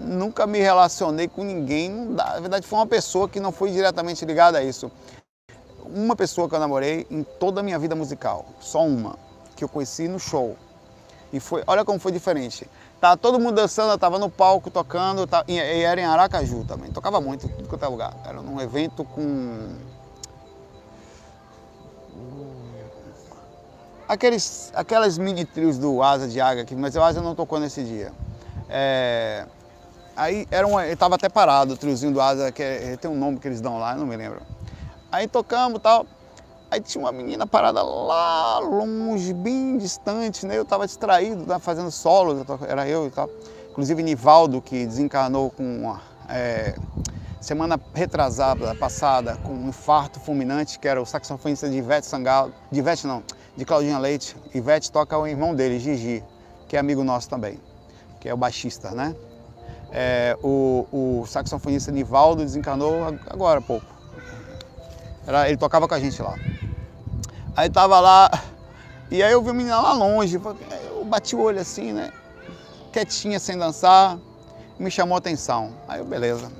[0.00, 1.90] nunca me relacionei com ninguém.
[1.90, 4.90] Na verdade, foi uma pessoa que não foi diretamente ligada a isso.
[5.84, 9.16] Uma pessoa que eu namorei em toda a minha vida musical, só uma,
[9.56, 10.56] que eu conheci no show.
[11.32, 12.68] E foi, olha como foi diferente.
[13.00, 16.90] Tava todo mundo dançando, eu tava no palco tocando, tava, e era em Aracaju também.
[16.90, 18.14] Tocava muito, tudo quanto é lugar.
[18.24, 19.76] Era num evento com.
[24.08, 28.12] Aqueles, aquelas mini trios do Asa de Águia, mas o Asa não tocou nesse dia.
[28.68, 29.44] É,
[30.18, 33.16] Aí era um, ele tava até parado, o triozinho do Asa, que é, tem um
[33.16, 34.42] nome que eles dão lá, eu não me lembro.
[35.12, 36.04] Aí tocamos e tal.
[36.70, 40.58] Aí tinha uma menina parada lá longe, bem distante, né?
[40.58, 41.58] Eu tava distraído, né?
[41.58, 43.28] fazendo solo, era eu e tal.
[43.70, 46.74] Inclusive Nivaldo, que desencarnou com uma, é,
[47.40, 52.78] semana retrasada, passada, com um infarto fulminante, que era o saxofonista de Ivete Sangalo, de
[52.80, 53.22] Ivete não,
[53.56, 54.36] de Claudinha Leite.
[54.54, 56.22] Ivete toca o irmão dele, Gigi,
[56.66, 57.58] que é amigo nosso também,
[58.20, 59.14] que é o baixista, né?
[59.90, 63.86] É, o, o, saxofonista Nivaldo desencarnou agora há pouco.
[65.28, 66.34] Era, ele tocava com a gente lá.
[67.54, 68.30] Aí tava lá,
[69.10, 70.40] e aí eu vi a menina lá longe,
[70.90, 72.10] eu bati o olho assim, né?
[72.90, 74.18] Quietinha, sem dançar,
[74.78, 75.74] me chamou a atenção.
[75.86, 76.50] Aí eu, beleza.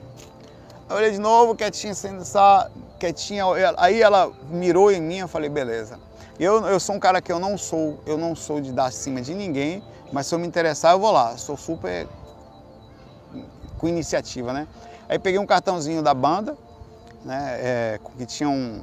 [0.87, 3.45] Eu olhei de novo, quietinha, sem dançar, quietinha.
[3.79, 5.99] Aí ela mirou em mim, eu falei, beleza.
[6.39, 9.23] Eu, eu sou um cara que eu não sou, eu não sou de dar acima
[9.23, 11.39] de ninguém, mas se eu me interessar, eu vou lá.
[11.39, 12.07] Sou super
[13.79, 14.69] com iniciativa, né?
[15.09, 16.55] Aí peguei um cartãozinho da banda,
[17.25, 18.83] né, é, que tinha um,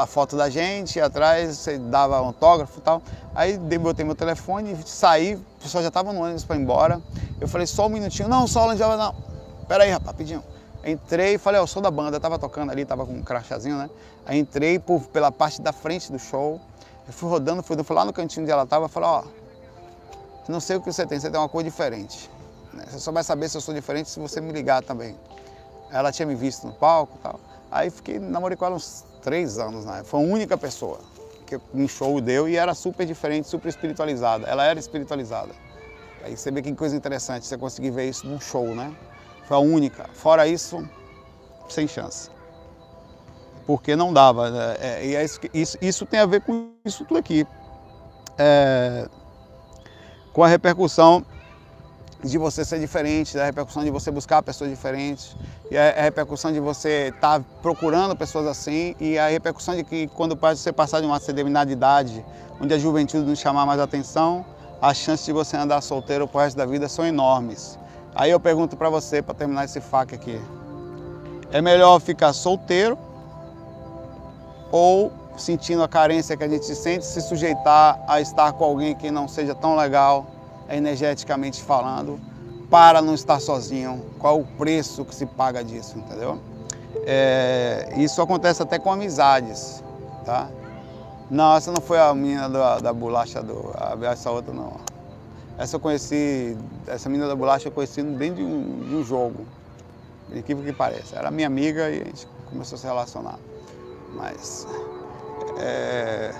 [0.00, 3.02] a foto da gente, atrás você dava autógrafo e tal.
[3.34, 7.00] Aí botei meu telefone, saí, o pessoal já estava no ônibus para ir embora.
[7.40, 9.14] Eu falei, só um minutinho, não, só o já não.
[9.68, 10.42] Pera aí, rapaz, rapidinho.
[10.84, 13.90] Entrei falei, ó, oh, sou da banda, tava tocando ali, tava com um crachazinho, né?
[14.24, 16.60] Aí entrei por, pela parte da frente do show,
[17.06, 20.60] eu fui rodando, fui, fui lá no cantinho onde ela tava, falei, ó, oh, não
[20.60, 22.30] sei o que você tem, você tem uma cor diferente.
[22.72, 22.84] Né?
[22.88, 25.16] Você só vai saber se eu sou diferente se você me ligar também.
[25.90, 27.40] Ela tinha me visto no palco e tal.
[27.70, 30.02] Aí fiquei, namorei com ela uns três anos, né?
[30.04, 30.98] Foi a única pessoa
[31.46, 34.46] que um show deu e era super diferente, super espiritualizada.
[34.46, 35.52] Ela era espiritualizada.
[36.22, 38.92] Aí você vê que coisa interessante, você conseguir ver isso num show, né?
[39.46, 40.08] Foi a única.
[40.12, 40.88] Fora isso,
[41.68, 42.30] sem chance.
[43.66, 44.50] Porque não dava.
[44.50, 44.76] Né?
[44.80, 47.46] É, e é isso, isso, isso, tem a ver com isso tudo aqui.
[48.38, 49.08] É,
[50.32, 51.24] com a repercussão
[52.22, 55.36] de você ser diferente, da repercussão de você buscar pessoas diferentes,
[55.70, 60.06] e a repercussão de você estar tá procurando pessoas assim, e a repercussão de que
[60.08, 62.24] quando você passar de uma determinada idade,
[62.60, 64.44] onde a juventude não chamar mais atenção,
[64.80, 67.78] as chances de você andar solteiro pro resto da vida são enormes.
[68.14, 70.40] Aí eu pergunto para você, para terminar esse fac aqui,
[71.52, 72.98] é melhor ficar solteiro
[74.72, 79.10] ou sentindo a carência que a gente sente, se sujeitar a estar com alguém que
[79.10, 80.26] não seja tão legal,
[80.68, 82.20] energeticamente falando,
[82.70, 84.04] para não estar sozinho.
[84.18, 86.38] Qual o preço que se paga disso, entendeu?
[87.04, 89.82] É, isso acontece até com amizades,
[90.24, 90.48] tá?
[91.30, 93.72] Não, essa não foi a menina da, da bolacha, do,
[94.04, 94.74] essa outra não.
[95.58, 96.56] Essa eu conheci,
[96.86, 99.46] essa menina da bolacha eu conheci dentro de um, de um jogo,
[100.32, 101.16] incrível que pareça.
[101.16, 103.38] Era minha amiga e a gente começou a se relacionar.
[104.14, 104.66] Mas
[105.58, 106.34] é,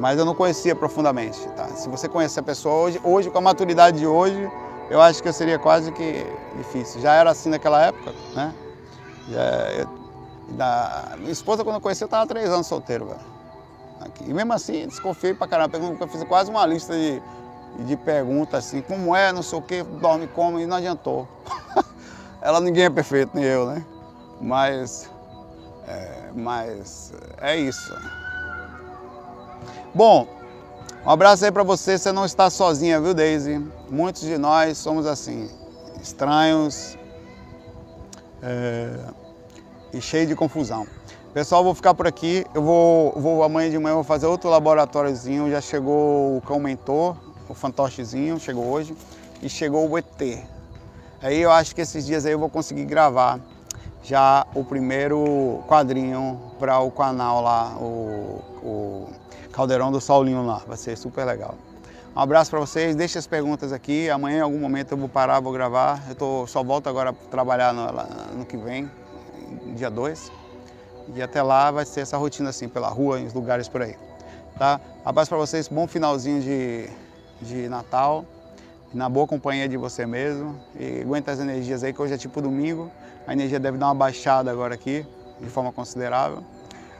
[0.00, 1.38] mas eu não conhecia profundamente.
[1.50, 1.68] Tá?
[1.76, 4.50] Se você conhece a pessoa hoje, hoje, com a maturidade de hoje,
[4.88, 6.26] eu acho que seria quase que
[6.56, 7.02] difícil.
[7.02, 8.54] Já era assim naquela época, né?
[9.28, 9.42] Já,
[9.72, 9.88] eu,
[10.56, 13.20] da, minha esposa, quando eu conheci, eu estava três anos solteiro, velho.
[14.00, 14.24] Aqui.
[14.26, 15.76] E mesmo assim, desconfiei pra caramba.
[15.76, 17.22] Eu fiz quase uma lista de,
[17.80, 21.28] de perguntas assim, como é, não sei o que, dorme como, e não adiantou.
[22.40, 23.84] Ela ninguém é perfeito, nem eu, né?
[24.40, 25.10] Mas,
[25.86, 27.94] é, mas é isso.
[29.92, 30.28] Bom,
[31.04, 33.58] Um abraço aí para você, você não está sozinha, viu, Daisy?
[33.88, 35.50] Muitos de nós somos assim,
[36.00, 36.96] estranhos
[38.42, 38.98] é,
[39.92, 40.86] e cheio de confusão.
[41.32, 42.44] Pessoal, vou ficar por aqui.
[42.54, 45.50] Eu vou, vou amanhã de manhã vou fazer outro laboratóriozinho.
[45.50, 47.16] Já chegou o cão mentor,
[47.48, 48.94] o fantochezinho, chegou hoje
[49.42, 50.44] e chegou o ET.
[51.22, 53.40] Aí eu acho que esses dias aí eu vou conseguir gravar
[54.02, 59.19] já o primeiro quadrinho para o canal lá, o, o
[59.52, 60.62] Caldeirão do Saulinho lá.
[60.66, 61.54] Vai ser super legal.
[62.14, 64.10] Um abraço para vocês, deixe as perguntas aqui.
[64.10, 66.02] Amanhã em algum momento eu vou parar, vou gravar.
[66.08, 68.90] Eu tô, só volto agora para trabalhar no, no que vem,
[69.76, 70.32] dia 2.
[71.14, 73.96] E até lá vai ser essa rotina assim, pela rua, em lugares por aí.
[74.58, 74.80] Tá?
[75.04, 76.90] Abraço para vocês, bom finalzinho de,
[77.40, 78.24] de Natal
[78.92, 82.42] na boa companhia de você mesmo e aguenta as energias aí, que hoje é tipo
[82.42, 82.90] domingo,
[83.26, 85.06] a energia deve dar uma baixada agora aqui,
[85.40, 86.42] de forma considerável,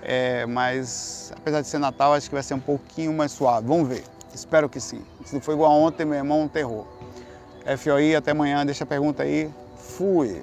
[0.03, 3.89] é, mas apesar de ser Natal, acho que vai ser um pouquinho mais suave, vamos
[3.89, 5.03] ver, espero que sim.
[5.25, 6.87] Se não for igual ontem, meu irmão, um terror.
[7.79, 10.43] FOI, até amanhã, deixa a pergunta aí, fui!